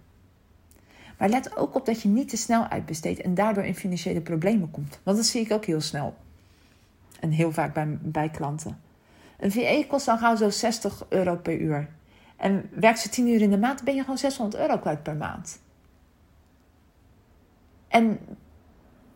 Maar 1.19 1.29
let 1.29 1.57
ook 1.57 1.75
op 1.75 1.85
dat 1.85 2.01
je 2.01 2.07
niet 2.07 2.29
te 2.29 2.37
snel 2.37 2.67
uitbesteedt 2.67 3.21
en 3.21 3.33
daardoor 3.33 3.63
in 3.63 3.75
financiële 3.75 4.21
problemen 4.21 4.71
komt. 4.71 4.99
Want 5.03 5.17
dat 5.17 5.25
zie 5.25 5.41
ik 5.41 5.51
ook 5.51 5.65
heel 5.65 5.81
snel. 5.81 6.15
En 7.19 7.31
heel 7.31 7.51
vaak 7.51 7.73
bij, 7.73 7.97
bij 8.01 8.29
klanten. 8.29 8.79
Een 9.39 9.51
VE 9.51 9.85
kost 9.87 10.05
dan 10.05 10.17
gauw 10.17 10.35
zo 10.35 10.49
60 10.49 11.05
euro 11.09 11.35
per 11.35 11.59
uur. 11.59 11.89
En 12.35 12.69
werkt 12.73 12.99
ze 12.99 13.09
10 13.09 13.27
uur 13.27 13.41
in 13.41 13.49
de 13.49 13.57
maand, 13.57 13.83
ben 13.83 13.95
je 13.95 14.01
gewoon 14.01 14.17
600 14.17 14.61
euro 14.61 14.77
kwijt 14.77 15.03
per 15.03 15.15
maand. 15.15 15.59
En 17.87 18.19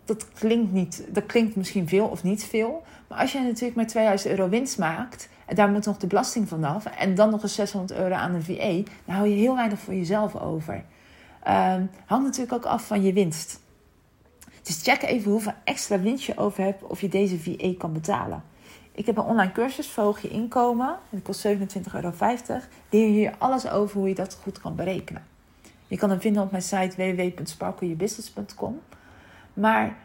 dat 0.06 0.32
klinkt, 0.34 0.72
niet, 0.72 1.06
dat 1.10 1.26
klinkt 1.26 1.56
misschien 1.56 1.88
veel 1.88 2.08
of 2.08 2.24
niet 2.24 2.44
veel. 2.44 2.84
Maar 3.08 3.20
als 3.20 3.32
je 3.32 3.40
natuurlijk 3.40 3.76
maar 3.76 3.88
2000 3.88 4.32
euro 4.32 4.50
winst 4.50 4.78
maakt. 4.78 5.30
En 5.46 5.56
daar 5.56 5.70
moet 5.70 5.86
nog 5.86 5.98
de 5.98 6.08
belasting 6.08 6.48
vanaf. 6.48 6.86
En 6.86 7.16
dan 7.16 7.30
nog 7.30 7.44
eens 7.44 7.56
600 7.56 8.00
euro 8.00 8.16
aan 8.16 8.34
een 8.34 8.44
VE. 8.44 8.84
Dan 9.06 9.16
hou 9.16 9.28
je 9.28 9.36
heel 9.36 9.56
weinig 9.56 9.80
voor 9.80 9.94
jezelf 9.94 10.36
over. 10.36 10.84
Um, 11.48 11.90
hangt 12.06 12.26
natuurlijk 12.26 12.54
ook 12.54 12.66
af 12.66 12.88
van 12.88 13.04
je 13.04 13.14
winst. 13.14 13.62
Dus 14.62 14.82
check 14.82 15.02
even 15.02 15.32
hoeveel 15.32 15.54
extra 15.64 16.00
winst 16.00 16.26
je 16.26 16.38
over 16.38 16.64
hebt. 16.64 16.84
Of 16.84 17.02
je 17.02 17.10
deze 17.10 17.40
VE 17.40 17.76
kan 17.78 17.94
betalen. 17.94 18.44
Ik 18.92 19.06
heb 19.06 19.18
een 19.18 19.24
online 19.24 19.52
cursus, 19.52 19.88
Verhoog 19.88 20.22
je 20.22 20.30
inkomen. 20.30 20.98
Dat 21.10 21.22
kost 21.22 21.48
27,50 21.48 21.52
euro. 21.94 22.14
Leer 22.90 23.08
je 23.08 23.14
hier 23.14 23.34
alles 23.38 23.70
over 23.70 23.98
hoe 23.98 24.08
je 24.08 24.16
dat 24.16 24.40
goed 24.42 24.60
kan 24.62 24.76
berekenen. 24.76 25.26
Je 25.88 25.98
kan 25.98 26.10
hem 26.10 26.22
vinden 26.22 26.44
op 26.44 26.52
mijn 26.52 26.64
site 26.64 26.96
www.sparkleyourbusiness.com. 26.96 28.80
Maar 29.54 29.98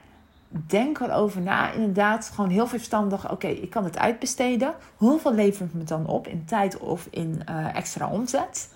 denk 0.48 1.00
erover 1.00 1.40
na. 1.40 1.72
Inderdaad, 1.72 2.30
gewoon 2.34 2.50
heel 2.50 2.66
verstandig. 2.66 3.30
Oké, 3.30 3.46
ik 3.46 3.70
kan 3.70 3.84
het 3.84 3.98
uitbesteden. 3.98 4.74
Hoeveel 4.96 5.34
levert 5.34 5.58
het 5.58 5.74
me 5.74 5.84
dan 5.84 6.06
op 6.06 6.26
in 6.26 6.44
tijd 6.44 6.78
of 6.78 7.06
in 7.10 7.42
uh, 7.50 7.76
extra 7.76 8.08
omzet? 8.08 8.68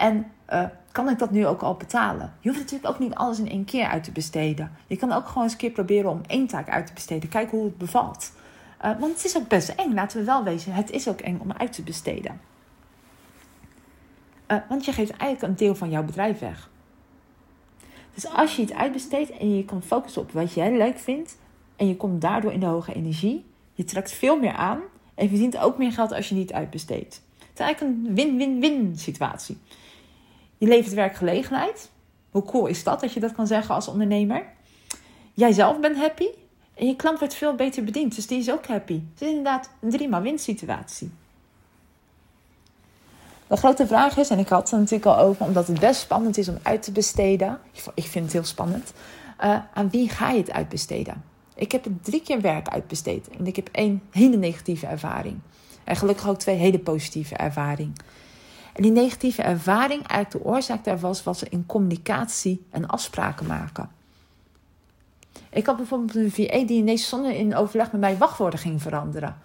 En 0.00 0.26
uh, 0.52 0.64
kan 0.92 1.08
ik 1.08 1.18
dat 1.18 1.30
nu 1.30 1.46
ook 1.46 1.62
al 1.62 1.74
betalen? 1.74 2.32
Je 2.40 2.48
hoeft 2.48 2.60
natuurlijk 2.60 2.92
ook 2.92 2.98
niet 2.98 3.14
alles 3.14 3.38
in 3.38 3.48
één 3.48 3.64
keer 3.64 3.86
uit 3.86 4.04
te 4.04 4.12
besteden. 4.12 4.72
Je 4.86 4.96
kan 4.96 5.12
ook 5.12 5.26
gewoon 5.26 5.42
eens 5.42 5.52
een 5.52 5.58
keer 5.58 5.70
proberen 5.70 6.10
om 6.10 6.20
één 6.26 6.46
taak 6.46 6.68
uit 6.68 6.86
te 6.86 6.92
besteden. 6.92 7.28
Kijken 7.28 7.58
hoe 7.58 7.66
het 7.66 7.78
bevalt. 7.78 8.32
Uh, 8.84 8.98
want 8.98 9.14
het 9.14 9.24
is 9.24 9.36
ook 9.36 9.48
best 9.48 9.68
eng, 9.68 9.94
laten 9.94 10.18
we 10.18 10.24
wel 10.24 10.44
wezen. 10.44 10.72
Het 10.72 10.90
is 10.90 11.08
ook 11.08 11.20
eng 11.20 11.38
om 11.38 11.52
uit 11.52 11.72
te 11.72 11.82
besteden. 11.82 12.40
Uh, 14.48 14.56
want 14.68 14.84
je 14.84 14.92
geeft 14.92 15.10
eigenlijk 15.10 15.42
een 15.42 15.58
deel 15.58 15.74
van 15.74 15.90
jouw 15.90 16.04
bedrijf 16.04 16.38
weg. 16.38 16.70
Dus 18.14 18.26
als 18.26 18.56
je 18.56 18.62
iets 18.62 18.72
uitbesteedt 18.72 19.30
en 19.30 19.56
je 19.56 19.64
kan 19.64 19.82
focussen 19.82 20.22
op 20.22 20.32
wat 20.32 20.54
jij 20.54 20.76
leuk 20.76 20.98
vindt 20.98 21.38
en 21.76 21.88
je 21.88 21.96
komt 21.96 22.20
daardoor 22.20 22.52
in 22.52 22.60
de 22.60 22.66
hoge 22.66 22.94
energie, 22.94 23.44
je 23.72 23.84
trekt 23.84 24.12
veel 24.12 24.38
meer 24.38 24.54
aan 24.54 24.80
en 25.14 25.24
je 25.24 25.28
verdient 25.28 25.58
ook 25.58 25.78
meer 25.78 25.92
geld 25.92 26.12
als 26.12 26.28
je 26.28 26.34
niet 26.34 26.52
uitbesteedt. 26.52 27.22
Het 27.38 27.58
is 27.58 27.64
eigenlijk 27.64 27.96
een 27.96 28.14
win-win-win 28.14 28.98
situatie. 28.98 29.58
Je 30.60 30.66
levert 30.66 30.94
werkgelegenheid. 30.94 31.90
Hoe 32.30 32.44
cool 32.44 32.66
is 32.66 32.84
dat 32.84 33.00
dat 33.00 33.12
je 33.12 33.20
dat 33.20 33.32
kan 33.32 33.46
zeggen 33.46 33.74
als 33.74 33.88
ondernemer? 33.88 34.44
Jij 35.32 35.52
zelf 35.52 35.80
bent 35.80 35.96
happy 35.96 36.26
en 36.74 36.86
je 36.86 36.96
klant 36.96 37.18
wordt 37.18 37.34
veel 37.34 37.54
beter 37.54 37.84
bediend, 37.84 38.14
dus 38.14 38.26
die 38.26 38.38
is 38.38 38.50
ook 38.50 38.66
happy. 38.66 39.00
Het 39.12 39.22
is 39.22 39.28
inderdaad 39.28 39.70
een 39.80 39.90
drie 39.90 40.08
win 40.08 40.38
situatie. 40.38 41.10
De 43.46 43.56
grote 43.56 43.86
vraag 43.86 44.16
is, 44.16 44.30
en 44.30 44.38
ik 44.38 44.48
had 44.48 44.62
het 44.62 44.72
er 44.72 44.78
natuurlijk 44.78 45.06
al 45.06 45.18
over, 45.18 45.46
omdat 45.46 45.66
het 45.66 45.80
best 45.80 46.00
spannend 46.00 46.38
is 46.38 46.48
om 46.48 46.58
uit 46.62 46.82
te 46.82 46.92
besteden. 46.92 47.58
Ik 47.94 48.04
vind 48.04 48.24
het 48.24 48.32
heel 48.32 48.44
spannend. 48.44 48.92
Uh, 49.44 49.58
aan 49.74 49.90
wie 49.90 50.08
ga 50.08 50.30
je 50.30 50.38
het 50.38 50.52
uitbesteden? 50.52 51.24
Ik 51.54 51.72
heb 51.72 51.84
het 51.84 52.04
drie 52.04 52.22
keer 52.22 52.40
werk 52.40 52.68
uitbesteed 52.68 53.28
en 53.38 53.46
ik 53.46 53.56
heb 53.56 53.68
één 53.72 54.02
hele 54.10 54.36
negatieve 54.36 54.86
ervaring. 54.86 55.38
En 55.84 55.96
gelukkig 55.96 56.28
ook 56.28 56.38
twee 56.38 56.56
hele 56.56 56.78
positieve 56.78 57.34
ervaringen. 57.34 57.94
En 58.72 58.82
die 58.82 58.92
negatieve 58.92 59.42
ervaring, 59.42 60.06
eigenlijk 60.06 60.44
de 60.44 60.50
oorzaak 60.50 60.84
daarvan 60.84 61.08
was, 61.08 61.22
was 61.22 61.42
in 61.42 61.66
communicatie 61.66 62.66
en 62.70 62.86
afspraken 62.86 63.46
maken. 63.46 63.90
Ik 65.50 65.66
had 65.66 65.76
bijvoorbeeld 65.76 66.14
een 66.14 66.30
VA 66.30 66.66
die 66.66 66.78
ineens 66.78 67.08
zonder 67.08 67.30
in 67.30 67.56
overleg 67.56 67.92
met 67.92 68.00
mij 68.00 68.16
wachtwoorden 68.16 68.58
ging 68.58 68.82
veranderen. 68.82 69.36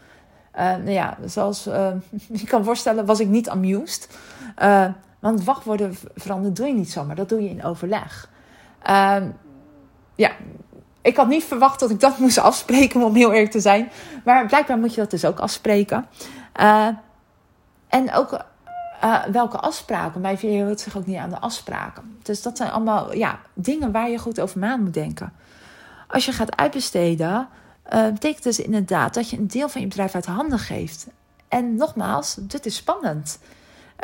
Uh, 0.55 0.61
nou 0.61 0.89
ja, 0.89 1.17
zoals 1.25 1.67
uh, 1.67 1.91
je 2.41 2.45
kan 2.45 2.63
voorstellen, 2.63 3.05
was 3.05 3.19
ik 3.19 3.27
niet 3.27 3.49
amused. 3.49 4.17
Uh, 4.61 4.85
want 5.19 5.43
wachtwoorden 5.43 5.95
veranderen 6.15 6.53
doe 6.53 6.67
je 6.67 6.73
niet 6.73 6.91
zomaar. 6.91 7.15
Dat 7.15 7.29
doe 7.29 7.43
je 7.43 7.49
in 7.49 7.63
overleg. 7.63 8.29
Ehm, 8.81 9.29
ja, 10.15 10.31
ik 11.01 11.15
had 11.15 11.27
niet 11.27 11.43
verwacht 11.43 11.79
dat 11.79 11.89
ik 11.89 11.99
dat 11.99 12.17
moest 12.23 12.37
afspreken, 12.37 13.03
om 13.03 13.15
heel 13.15 13.33
eerlijk 13.33 13.51
te 13.51 13.59
zijn. 13.59 13.91
Maar 14.23 14.45
blijkbaar 14.45 14.77
moet 14.77 14.93
je 14.93 15.01
dat 15.01 15.11
dus 15.11 15.25
ook 15.25 15.39
afspreken. 15.39 16.05
en 17.87 18.13
ook 18.13 18.45
welke 19.31 19.57
afspraken. 19.57 20.21
Mijn 20.21 20.37
video 20.37 20.63
houdt 20.63 20.79
zich 20.79 20.97
ook 20.97 21.05
niet 21.05 21.17
aan 21.17 21.29
de 21.29 21.39
afspraken. 21.39 22.17
Dus 22.23 22.41
dat 22.41 22.57
zijn 22.57 22.71
allemaal 22.71 23.13
ja, 23.13 23.39
dingen 23.53 23.91
waar 23.91 24.09
je 24.09 24.17
goed 24.17 24.39
over 24.39 24.59
na 24.59 24.75
moet 24.75 24.93
denken. 24.93 25.33
Als 26.07 26.25
je 26.25 26.31
gaat 26.31 26.55
uitbesteden, 26.55 27.47
uh, 27.93 28.07
betekent 28.07 28.43
dus 28.43 28.59
inderdaad 28.59 29.13
dat 29.13 29.29
je 29.29 29.37
een 29.37 29.47
deel 29.47 29.69
van 29.69 29.81
je 29.81 29.87
bedrijf 29.87 30.15
uit 30.15 30.25
handen 30.25 30.59
geeft. 30.59 31.07
En 31.47 31.75
nogmaals, 31.75 32.37
dit 32.39 32.65
is 32.65 32.75
spannend. 32.75 33.39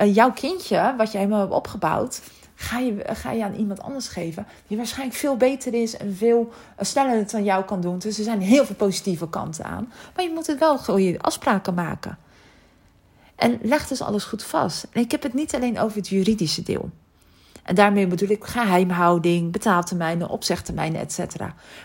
Uh, 0.02 0.16
jouw 0.16 0.32
kindje, 0.32 0.94
wat 0.98 1.12
jij 1.12 1.22
helemaal 1.22 1.42
hebt 1.42 1.54
opgebouwd, 1.54 2.22
ga 2.56 2.80
je, 2.80 3.04
ga 3.14 3.32
je 3.32 3.44
aan 3.44 3.54
iemand 3.54 3.82
anders 3.82 4.08
geven. 4.08 4.48
Die 4.68 4.78
waarschijnlijk 4.78 5.18
veel 5.18 5.38
beter 5.38 5.74
is 5.74 5.98
en 5.98 6.16
veel 6.16 6.54
sneller 6.80 7.18
het 7.18 7.32
dan 7.32 7.44
jou 7.44 7.64
kan 7.64 7.82
doen. 7.82 8.00
Dus 8.00 8.18
er 8.18 8.24
zijn 8.24 8.42
heel 8.42 8.66
veel 8.66 8.76
positieve 8.76 9.30
kanten 9.30 9.66
aan. 9.66 9.92
Maar 10.16 10.26
je 10.26 10.32
moet 10.34 10.48
het 10.48 10.60
wel 10.60 10.78
goede 10.78 11.20
afspraken 11.20 11.74
maken. 11.74 12.18
En 13.42 13.60
leg 13.62 13.88
dus 13.88 14.02
alles 14.02 14.24
goed 14.24 14.44
vast. 14.44 14.88
En 14.92 15.02
ik 15.02 15.12
heb 15.12 15.24
het 15.24 15.34
niet 15.34 15.56
alleen 15.56 15.80
over 15.80 15.98
het 15.98 16.08
juridische 16.08 16.64
deel. 16.64 16.90
En 17.64 17.76
daarmee 17.76 18.08
bedoel 18.08 18.30
ik 18.30 18.44
geheimhouding, 18.44 19.52
betaaltermijnen, 19.52 20.30
opzegtermijnen, 20.30 21.02
etc. 21.02 21.20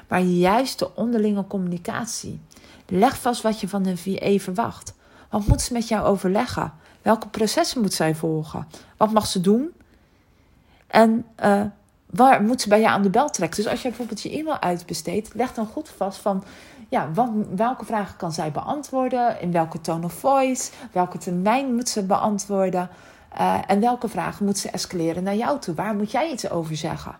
Maar 0.09 0.21
juist 0.21 0.79
de 0.79 0.95
onderlinge 0.95 1.47
communicatie. 1.47 2.40
Leg 2.87 3.21
vast 3.21 3.42
wat 3.42 3.61
je 3.61 3.69
van 3.69 3.87
een 3.87 3.99
VA 3.99 4.38
verwacht. 4.38 4.95
Wat 5.31 5.47
moet 5.47 5.62
ze 5.62 5.73
met 5.73 5.88
jou 5.88 6.07
overleggen? 6.07 6.73
Welke 7.03 7.29
processen 7.29 7.81
moet 7.81 7.95
zij 7.95 8.14
volgen? 8.14 8.69
Wat 8.97 9.12
mag 9.12 9.27
ze 9.27 9.40
doen? 9.40 9.71
En 10.87 11.25
uh, 11.45 11.62
waar 12.07 12.42
moet 12.42 12.61
ze 12.61 12.69
bij 12.69 12.81
je 12.81 12.88
aan 12.88 13.03
de 13.03 13.11
bel 13.11 13.31
trekken? 13.31 13.62
Dus 13.62 13.71
als 13.71 13.83
je 13.83 13.88
bijvoorbeeld 13.88 14.23
je 14.23 14.31
e-mail 14.31 14.61
uitbesteedt, 14.61 15.35
leg 15.35 15.55
dan 15.55 15.66
goed 15.66 15.88
vast 15.88 16.19
van 16.19 16.45
ja, 16.88 17.12
wat, 17.12 17.29
welke 17.57 17.85
vragen 17.85 18.16
kan 18.16 18.33
zij 18.33 18.53
beantwoorden? 18.53 19.40
In 19.40 19.53
welke 19.53 19.81
tone 19.81 20.05
of 20.05 20.12
voice? 20.12 20.70
Welke 20.92 21.18
termijn 21.18 21.75
moet 21.75 21.88
ze 21.88 22.03
beantwoorden? 22.03 22.88
Uh, 23.38 23.59
en 23.66 23.81
welke 23.81 24.09
vragen 24.09 24.44
moet 24.44 24.59
ze 24.59 24.70
escaleren 24.70 25.22
naar 25.22 25.37
jou 25.37 25.59
toe? 25.59 25.75
Waar 25.75 25.94
moet 25.94 26.11
jij 26.11 26.31
iets 26.31 26.51
over 26.51 26.77
zeggen? 26.77 27.14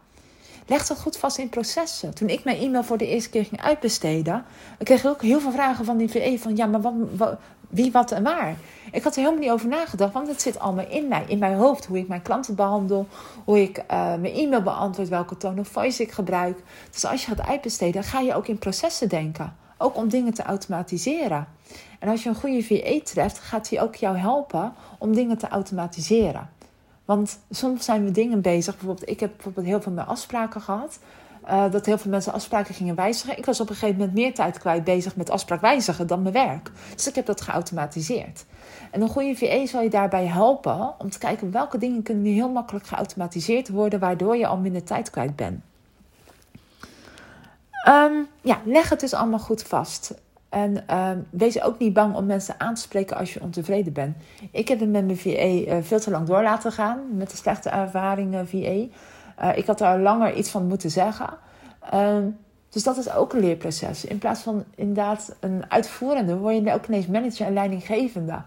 Leg 0.66 0.87
dat 0.87 1.00
goed 1.00 1.16
vast 1.16 1.38
in 1.38 1.48
processen. 1.48 2.14
Toen 2.14 2.29
ik 2.29 2.44
mijn 2.44 2.57
e-mail 2.57 2.85
voor 2.85 2.98
de 2.98 3.07
eerste 3.07 3.31
keer 3.31 3.44
ging 3.44 3.62
uitbesteden, 3.62 4.44
kreeg 4.79 5.05
ik 5.05 5.11
ook 5.11 5.22
heel 5.22 5.40
veel 5.40 5.50
vragen 5.50 5.85
van 5.85 5.96
die 5.96 6.11
VE 6.11 6.38
van 6.38 6.57
ja, 6.57 6.66
maar 6.66 6.81
wat, 7.16 7.38
wie, 7.68 7.92
wat 7.92 8.11
en 8.11 8.22
waar. 8.22 8.57
Ik 8.92 9.02
had 9.02 9.14
er 9.16 9.20
helemaal 9.20 9.40
niet 9.40 9.50
over 9.50 9.68
nagedacht, 9.68 10.12
want 10.12 10.29
het 10.29 10.42
zit 10.42 10.59
allemaal 10.59 10.88
in 10.88 11.09
mij, 11.09 11.24
in 11.26 11.38
mijn 11.38 11.55
hoofd. 11.55 11.87
Hoe 11.87 11.98
ik 11.98 12.09
mijn 12.09 12.22
klanten 12.22 12.55
behandel, 12.55 13.07
hoe 13.44 13.62
ik 13.62 13.79
uh, 13.79 13.85
mijn 14.14 14.35
e-mail 14.35 14.62
beantwoord, 14.62 15.09
welke 15.09 15.37
tone 15.37 15.61
of 15.61 15.68
voice 15.68 16.02
ik 16.02 16.12
gebruik. 16.12 16.59
Dus 16.90 17.05
als 17.05 17.24
je 17.24 17.35
gaat 17.35 17.46
uitbesteden, 17.46 18.02
ga 18.02 18.20
je 18.20 18.35
ook 18.35 18.46
in 18.46 18.59
processen 18.59 19.09
denken. 19.09 19.57
Ook 19.79 19.96
om 19.96 20.09
dingen 20.09 20.35
te 20.35 20.42
automatiseren. 20.42 21.48
En 21.98 22.09
als 22.09 22.22
je 22.22 22.29
een 22.29 22.35
goede 22.35 22.62
VE 22.62 23.00
treft, 23.05 23.38
gaat 23.38 23.70
hij 23.70 23.83
ook 23.83 23.94
jou 23.94 24.16
helpen 24.16 24.72
om 24.98 25.14
dingen 25.14 25.38
te 25.38 25.48
automatiseren. 25.48 26.50
Want 27.05 27.38
soms 27.50 27.85
zijn 27.85 28.05
we 28.05 28.11
dingen 28.11 28.40
bezig. 28.40 28.76
Bijvoorbeeld, 28.76 29.09
ik 29.09 29.20
heb 29.20 29.33
bijvoorbeeld 29.35 29.66
heel 29.66 29.81
veel 29.83 29.92
met 29.92 30.07
afspraken 30.07 30.61
gehad. 30.61 30.98
Uh, 31.48 31.70
dat 31.70 31.87
heel 31.87 31.98
veel 31.98 32.11
mensen 32.11 32.32
afspraken 32.32 32.74
gingen 32.74 32.94
wijzigen. 32.94 33.38
Ik 33.38 33.46
was 33.46 33.61
op 33.61 33.68
een 33.68 33.74
gegeven 33.74 33.98
moment 33.98 34.16
meer 34.16 34.35
tijd 34.35 34.59
kwijt 34.59 34.85
bezig 34.85 35.16
met 35.16 35.30
afspraak 35.30 35.61
wijzigen 35.61 36.06
dan 36.06 36.22
mijn 36.22 36.35
werk. 36.35 36.70
Dus 36.94 37.09
ik 37.09 37.14
heb 37.14 37.26
dat 37.26 37.40
geautomatiseerd. 37.40 38.44
En 38.90 39.00
een 39.00 39.09
goede 39.09 39.37
VE 39.37 39.66
zal 39.66 39.82
je 39.82 39.90
daarbij 39.90 40.26
helpen 40.26 40.94
om 40.98 41.11
te 41.11 41.18
kijken 41.18 41.50
welke 41.50 41.78
dingen 41.78 42.02
kunnen 42.02 42.22
nu 42.22 42.30
heel 42.30 42.50
makkelijk 42.50 42.87
geautomatiseerd 42.87 43.68
worden, 43.68 44.00
waardoor 44.00 44.37
je 44.37 44.46
al 44.46 44.56
minder 44.56 44.85
tijd 44.85 45.11
kwijt 45.11 45.37
bent. 45.37 45.61
Um, 47.88 48.26
ja, 48.40 48.61
leg 48.64 48.88
het 48.88 49.00
dus 49.00 49.14
allemaal 49.14 49.38
goed 49.38 49.62
vast. 49.62 50.14
En 50.48 50.85
uh, 50.90 51.11
wees 51.30 51.62
ook 51.62 51.78
niet 51.78 51.92
bang 51.92 52.14
om 52.14 52.26
mensen 52.26 52.54
aan 52.59 52.74
te 52.74 52.80
spreken 52.80 53.16
als 53.16 53.35
je 53.35 53.40
ontevreden 53.40 53.92
bent. 53.92 54.16
Ik 54.50 54.68
heb 54.68 54.80
het 54.80 54.90
met 54.90 55.06
mijn 55.06 55.18
uh, 55.24 55.72
eh, 55.72 55.85
veel 55.85 56.00
te 56.00 56.11
lang 56.11 56.26
door 56.26 56.42
laten 56.42 56.72
gaan. 56.72 57.16
Met 57.16 57.30
de 57.30 57.37
slechte 57.37 57.68
ervaringen 57.68 58.48
VA. 58.48 58.85
Eh, 59.37 59.57
ik 59.57 59.66
had 59.66 59.79
daar 59.79 60.01
langer 60.01 60.35
iets 60.35 60.51
van 60.51 60.66
moeten 60.66 60.90
zeggen. 60.90 61.29
Uh, 61.94 62.16
dus 62.68 62.83
dat 62.83 62.96
is 62.96 63.12
ook 63.12 63.33
een 63.33 63.40
leerproces. 63.40 64.05
In 64.05 64.18
plaats 64.18 64.40
van 64.40 64.64
inderdaad 64.75 65.37
een 65.40 65.64
uitvoerende, 65.68 66.37
word 66.37 66.64
je 66.64 66.72
ook 66.72 66.87
ineens 66.87 67.07
manager 67.07 67.46
en 67.46 67.53
leidinggevende. 67.53 68.42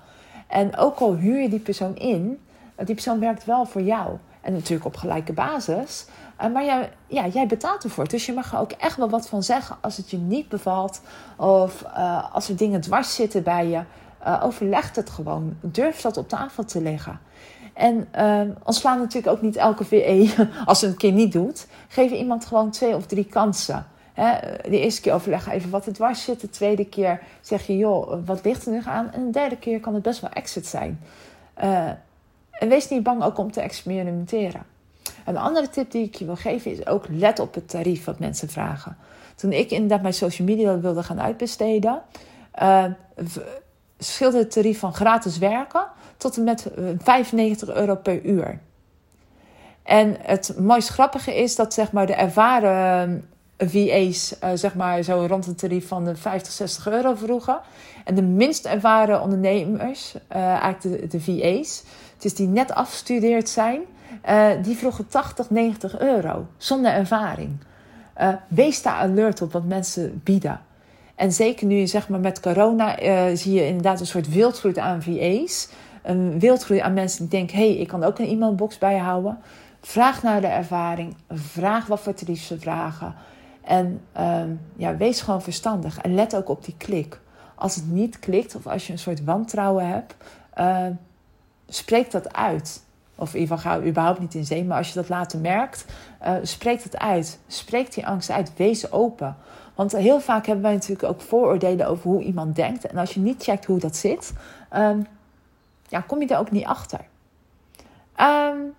En 0.48 0.78
ook 0.78 1.00
al 1.00 1.16
huur 1.16 1.42
je 1.42 1.50
die 1.50 1.60
persoon 1.60 1.96
in, 1.96 2.40
die 2.76 2.96
persoon 2.96 3.20
werkt 3.20 3.46
wel 3.46 3.66
voor 3.66 3.82
jou. 3.82 4.18
En 4.42 4.54
natuurlijk 4.54 4.86
op 4.86 4.96
gelijke 4.96 5.34
basis. 5.34 6.06
Uh, 6.42 6.52
maar 6.54 6.66
jij, 6.66 6.92
ja, 7.08 7.28
jij 7.28 7.48
betaalt 7.48 7.84
ervoor. 7.84 8.08
Dus 8.08 8.26
je 8.26 8.34
mag 8.34 8.54
er 8.54 8.60
ook 8.60 8.72
echt 8.72 8.98
wel 8.98 9.10
wat 9.10 9.30
van 9.30 9.44
zeggen 9.44 9.78
als 9.82 9.98
het 9.98 10.10
je 10.10 10.18
niet 10.18 10.50
bevalt. 10.50 11.02
Of 11.36 11.84
als 12.32 12.50
er 12.50 12.56
dingen 12.56 12.82
dwars 12.82 13.16
zitten 13.16 13.44
bij 13.44 13.68
je. 13.68 13.82
Overleg 14.42 14.96
het 14.96 15.10
gewoon. 15.10 15.58
Durf 15.62 16.02
dat 16.02 16.18
op 16.18 16.30
tafel 16.30 16.66
te 16.66 16.82
leggen. 16.82 17.20
En 17.80 18.08
ontslaan 18.64 18.98
natuurlijk 18.98 19.36
ook 19.36 19.42
niet 19.42 19.56
elke 19.56 19.86
VE 19.86 20.48
als 20.66 20.80
ze 20.80 20.86
het 20.86 20.94
een 20.94 21.00
keer 21.00 21.12
niet 21.12 21.32
doet. 21.32 21.68
Geef 21.88 22.12
iemand 22.12 22.46
gewoon 22.46 22.72
twee 22.72 22.96
of 22.96 23.06
drie 23.06 23.26
kansen. 23.26 23.86
De 24.62 24.80
eerste 24.80 25.02
keer 25.02 25.14
overleg 25.14 25.50
even 25.50 25.70
wat 25.70 25.86
er 25.86 25.94
dwars 25.94 26.24
zit. 26.24 26.42
De 26.42 26.50
tweede 26.50 26.86
keer 26.86 27.22
zeg 27.42 27.68
je, 27.68 27.78
joh, 27.78 28.26
wat 28.26 28.44
ligt 28.44 28.66
er 28.66 28.72
nu 28.72 28.82
aan? 28.86 29.12
En 29.14 29.26
de 29.26 29.32
derde 29.32 29.58
keer 29.58 29.80
kan 29.80 29.94
het 29.94 30.04
best 30.04 30.22
wel 30.22 30.30
exit 30.30 30.68
zijn. 30.68 31.00
en 32.52 32.70
wees 32.70 32.90
niet 32.90 33.04
bang 33.04 33.24
ook 33.24 33.38
om 33.38 33.52
te 33.52 33.62
experimenteren. 33.62 34.64
Een 35.26 35.38
andere 35.38 35.70
tip 35.70 35.92
die 35.92 36.06
ik 36.06 36.16
je 36.16 36.26
wil 36.26 36.36
geven 36.36 36.72
is 36.72 36.88
ook 36.88 37.06
let 37.10 37.40
op 37.40 37.54
het 37.54 37.70
tarief 37.70 38.06
wat 38.06 38.20
mensen 38.20 38.50
vragen. 38.50 38.98
Toen 39.36 39.52
ik 39.52 39.72
inderdaad 39.72 40.02
mijn 40.02 40.14
social 40.14 40.48
media 40.48 40.80
wilde 40.80 41.04
gaan 41.04 41.22
uitbesteden, 41.22 42.02
uh, 42.62 42.86
verschilde 43.98 44.38
het 44.38 44.52
tarief 44.52 44.80
van 44.80 44.94
gratis 44.94 45.38
werken 45.38 45.86
tot 46.20 46.38
en 46.38 46.44
met 46.44 46.68
95 46.98 47.70
eh, 47.70 47.76
euro 47.76 47.96
per 47.96 48.26
uur. 48.26 48.60
En 49.84 50.16
het 50.22 50.56
mooist 50.58 50.90
grappige 50.90 51.36
is 51.36 51.56
dat 51.56 51.74
zeg 51.74 51.92
maar, 51.92 52.06
de 52.06 52.14
ervaren 52.14 53.30
eh, 53.56 53.68
VA's 53.68 54.36
uh, 54.44 54.50
zeg 54.54 54.76
maar, 54.76 55.04
zo 55.04 55.26
rond 55.30 55.48
een 55.48 55.56
tarief 55.56 55.88
van 55.88 56.06
de 56.06 56.16
50, 56.16 56.52
60 56.54 56.88
euro 56.88 57.16
vroegen. 57.16 57.60
En 58.06 58.16
de 58.16 58.22
minst 58.22 58.66
ervaren 58.66 59.22
ondernemers, 59.22 60.16
eigenlijk 60.28 60.82
de, 60.82 61.08
de 61.08 61.22
VA's, 61.22 61.84
dus 62.18 62.36
die 62.36 62.48
net 62.48 62.74
afgestudeerd 62.74 63.50
zijn, 63.50 63.82
die 64.62 64.78
vroegen 64.78 65.08
80, 65.08 65.50
90 65.50 66.00
euro 66.00 66.48
zonder 66.58 66.92
ervaring. 66.92 67.58
Wees 68.48 68.82
daar 68.82 68.94
alert 68.94 69.42
op 69.42 69.52
wat 69.52 69.64
mensen 69.64 70.22
bieden. 70.24 70.62
En 71.16 71.32
zeker 71.32 71.68
nu 71.68 71.88
zeg 71.88 72.10
maar, 72.10 72.20
met 72.20 72.40
corona 72.40 72.96
zie 73.36 73.54
je 73.54 73.66
inderdaad 73.66 74.00
een 74.00 74.06
soort 74.06 74.30
wildgroei 74.30 74.80
aan 74.80 75.04
VA's. 75.04 75.70
Een 76.04 76.40
wildgroei 76.40 76.80
aan 76.80 76.94
mensen 76.94 77.20
die 77.20 77.30
denken: 77.30 77.58
hey, 77.58 77.76
ik 77.76 77.88
kan 77.88 78.04
ook 78.04 78.20
een 78.20 78.28
e-mailbox 78.28 78.78
bijhouden. 78.78 79.40
Vraag 79.82 80.24
naar 80.24 80.42
de 80.42 80.48
ervaring. 80.48 81.16
Vraag 81.30 81.88
wat 81.88 82.00
voor 82.00 82.14
tarief 82.14 82.42
ze 82.42 82.60
vragen. 82.60 83.16
En 83.62 84.02
ehm, 84.12 84.50
ja, 84.76 84.98
wees 84.98 85.22
gewoon 85.22 85.42
verstandig. 85.42 85.98
En 85.98 86.16
let 86.16 86.36
ook 86.36 86.50
op 86.50 86.66
die 86.66 86.76
klik. 86.78 87.20
Als 87.56 87.76
het 87.76 87.92
niet 87.92 88.20
klikt 88.20 88.56
of 88.56 88.68
als 88.68 88.88
je 88.88 88.94
een 88.94 89.00
soort 89.00 89.24
wantrouwen 89.24 89.88
hebt, 89.88 90.16
spreek 91.68 92.12
dat 92.12 92.34
uit. 92.34 92.84
Of 93.16 93.34
in 93.34 93.40
ieder 93.40 93.58
geval 93.58 93.72
ga 93.72 93.88
überhaupt 93.88 94.20
niet 94.20 94.34
in 94.34 94.46
zee. 94.46 94.66
Maar 94.66 94.78
als 94.78 94.88
je 94.88 94.94
dat 94.94 95.10
later 95.10 95.40
merkt, 95.40 95.86
uh, 96.26 96.34
spreek 96.42 96.84
het 96.84 96.98
uit. 96.98 97.40
Spreek 97.48 97.94
die 97.94 98.08
angst 98.08 98.32
uit. 98.32 98.52
Wees 98.56 98.92
open. 98.92 99.36
Want 99.76 99.92
heel 99.92 100.20
vaak 100.20 100.46
hebben 100.46 100.64
wij 100.64 100.74
natuurlijk 100.74 101.04
ook 101.04 101.22
vooroordelen 101.22 101.88
over 101.88 102.10
hoe 102.10 102.24
iemand 102.24 102.56
denkt. 102.56 102.88
En 102.88 102.98
als 102.98 103.14
je 103.14 103.20
niet 103.20 103.44
checkt 103.44 103.66
hoe 103.66 103.80
dat 103.80 103.96
zit, 103.96 104.34
um, 104.76 105.06
ja, 105.90 106.02
kom 106.02 106.22
je 106.22 106.28
er 106.28 106.40
ook 106.40 106.52
niet 106.52 106.66
achter. 106.66 107.00
Um, 108.20 108.74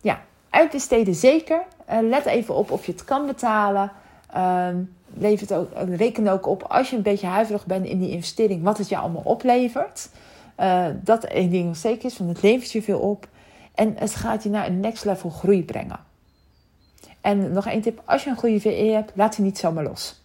ja, 0.00 0.20
uitbesteden 0.50 1.14
zeker. 1.14 1.62
Uh, 1.90 1.98
let 2.00 2.26
even 2.26 2.54
op 2.54 2.70
of 2.70 2.86
je 2.86 2.92
het 2.92 3.04
kan 3.04 3.26
betalen. 3.26 3.92
Um, 4.36 4.94
het 5.20 5.52
ook, 5.52 5.68
reken 5.96 6.28
ook 6.28 6.46
op 6.46 6.62
als 6.62 6.90
je 6.90 6.96
een 6.96 7.02
beetje 7.02 7.26
huiverig 7.26 7.66
bent 7.66 7.86
in 7.86 7.98
die 7.98 8.10
investering, 8.10 8.62
wat 8.62 8.78
het 8.78 8.88
je 8.88 8.96
allemaal 8.96 9.22
oplevert. 9.24 10.08
Uh, 10.60 10.86
dat 11.02 11.24
één 11.24 11.50
ding 11.50 11.76
zeker 11.76 12.04
is, 12.04 12.18
want 12.18 12.30
het 12.30 12.42
levert 12.42 12.72
je 12.72 12.82
veel 12.82 12.98
op. 12.98 13.28
En 13.74 13.94
het 13.98 14.14
gaat 14.14 14.42
je 14.42 14.48
naar 14.48 14.66
een 14.66 14.80
next 14.80 15.04
level 15.04 15.30
groei 15.30 15.64
brengen. 15.64 16.00
En 17.20 17.52
nog 17.52 17.66
één 17.66 17.80
tip, 17.80 18.02
als 18.04 18.24
je 18.24 18.30
een 18.30 18.36
goede 18.36 18.60
VE 18.60 18.90
hebt, 18.92 19.12
laat 19.14 19.36
die 19.36 19.44
niet 19.44 19.58
zomaar 19.58 19.84
los. 19.84 20.22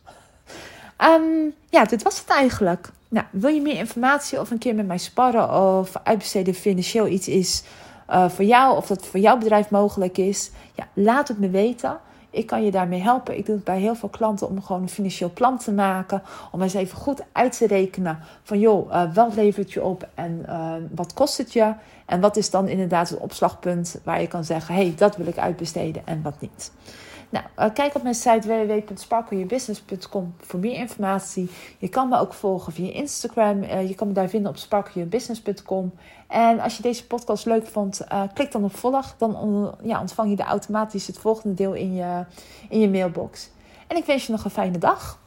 Um, 1.02 1.54
ja, 1.70 1.86
dit 1.86 2.04
was 2.04 2.20
het 2.20 2.30
eigenlijk. 2.30 2.92
Nou, 3.10 3.26
wil 3.32 3.50
je 3.50 3.62
meer 3.62 3.78
informatie 3.78 4.40
of 4.40 4.52
een 4.52 4.58
keer 4.58 4.76
met 4.76 4.88
mij 4.88 4.98
sparren 4.98 5.78
of 5.78 5.96
uitbesteden 6.04 6.54
financieel 6.54 7.08
iets 7.08 7.28
is 7.28 7.64
uh, 8.10 8.30
voor 8.30 8.46
jou 8.46 8.78
of 8.78 8.88
dat 8.88 9.08
voor 9.08 9.20
jouw 9.20 9.38
bedrijf 9.38 9.70
mogelijk 9.70 10.18
is? 10.18 10.52
Ja, 10.76 10.88
laat 10.94 11.28
het 11.28 11.40
me 11.40 11.50
weten. 11.50 12.00
Ik 12.30 12.46
kan 12.46 12.64
je 12.64 12.72
daarmee 12.72 13.02
helpen. 13.02 13.38
Ik 13.38 13.46
doe 13.46 13.56
het 13.56 13.64
bij 13.64 13.80
heel 13.80 13.96
veel 13.96 14.10
klanten 14.10 14.48
om 14.48 14.62
gewoon 14.62 14.82
een 14.82 14.90
financieel 14.90 15.32
plan 15.34 15.58
te 15.58 15.72
maken. 15.72 16.22
Om 16.52 16.62
eens 16.62 16.74
even 16.74 16.98
goed 16.98 17.22
uit 17.32 17.58
te 17.58 17.68
rekenen 17.68 18.20
van 18.44 18.60
joh, 18.60 18.92
uh, 18.92 19.14
wat 19.14 19.36
levert 19.36 19.72
je 19.72 19.84
op 19.84 20.08
en 20.16 20.46
uh, 20.48 20.74
wat 20.96 21.14
kost 21.14 21.38
het 21.38 21.54
je? 21.54 21.74
En 22.06 22.20
wat 22.20 22.38
is 22.38 22.50
dan 22.50 22.68
inderdaad 22.68 23.10
het 23.10 23.20
opslagpunt 23.20 24.00
waar 24.04 24.22
je 24.22 24.28
kan 24.28 24.44
zeggen, 24.44 24.76
hé, 24.76 24.82
hey, 24.82 24.94
dat 24.98 25.16
wil 25.16 25.28
ik 25.28 25.38
uitbesteden 25.38 26.02
en 26.06 26.22
wat 26.22 26.42
niet. 26.42 26.72
Nou, 27.30 27.46
uh, 27.58 27.66
kijk 27.74 27.96
op 27.96 28.04
mijn 28.04 28.16
site 28.16 28.48
www.sparkleyourbusiness.com 28.48 30.34
voor 30.40 30.60
meer 30.60 30.76
informatie. 30.76 31.50
Je 31.78 31.90
kan 31.90 32.10
me 32.10 32.20
ook 32.20 32.34
volgen 32.34 32.74
via 32.74 32.94
Instagram. 32.94 33.64
Uh, 33.64 33.88
je 33.88 33.96
kan 33.96 34.08
me 34.08 34.14
daar 34.14 34.30
vinden 34.30 34.52
op 34.52 34.58
sparkleyourbusiness.com. 34.58 35.94
En 36.28 36.60
als 36.60 36.78
je 36.78 36.82
deze 36.82 37.08
podcast 37.08 37.46
leuk 37.46 37.68
vond, 37.68 38.02
uh, 38.12 38.24
klik 38.34 38.52
dan 38.52 38.64
op 38.64 38.76
volg. 38.76 39.16
Dan 39.18 39.36
ontvang 40.00 40.30
je 40.30 40.36
de 40.36 40.44
automatisch 40.44 41.08
het 41.08 41.20
volgende 41.20 41.56
deel 41.56 41.74
in 41.74 41.94
je, 41.94 42.26
in 42.70 42.80
je 42.80 42.90
mailbox. 42.90 43.50
En 43.88 43.98
ik 43.98 44.06
wens 44.06 44.26
je 44.26 44.32
nog 44.32 44.44
een 44.44 44.52
fijne 44.52 44.78
dag. 44.78 45.20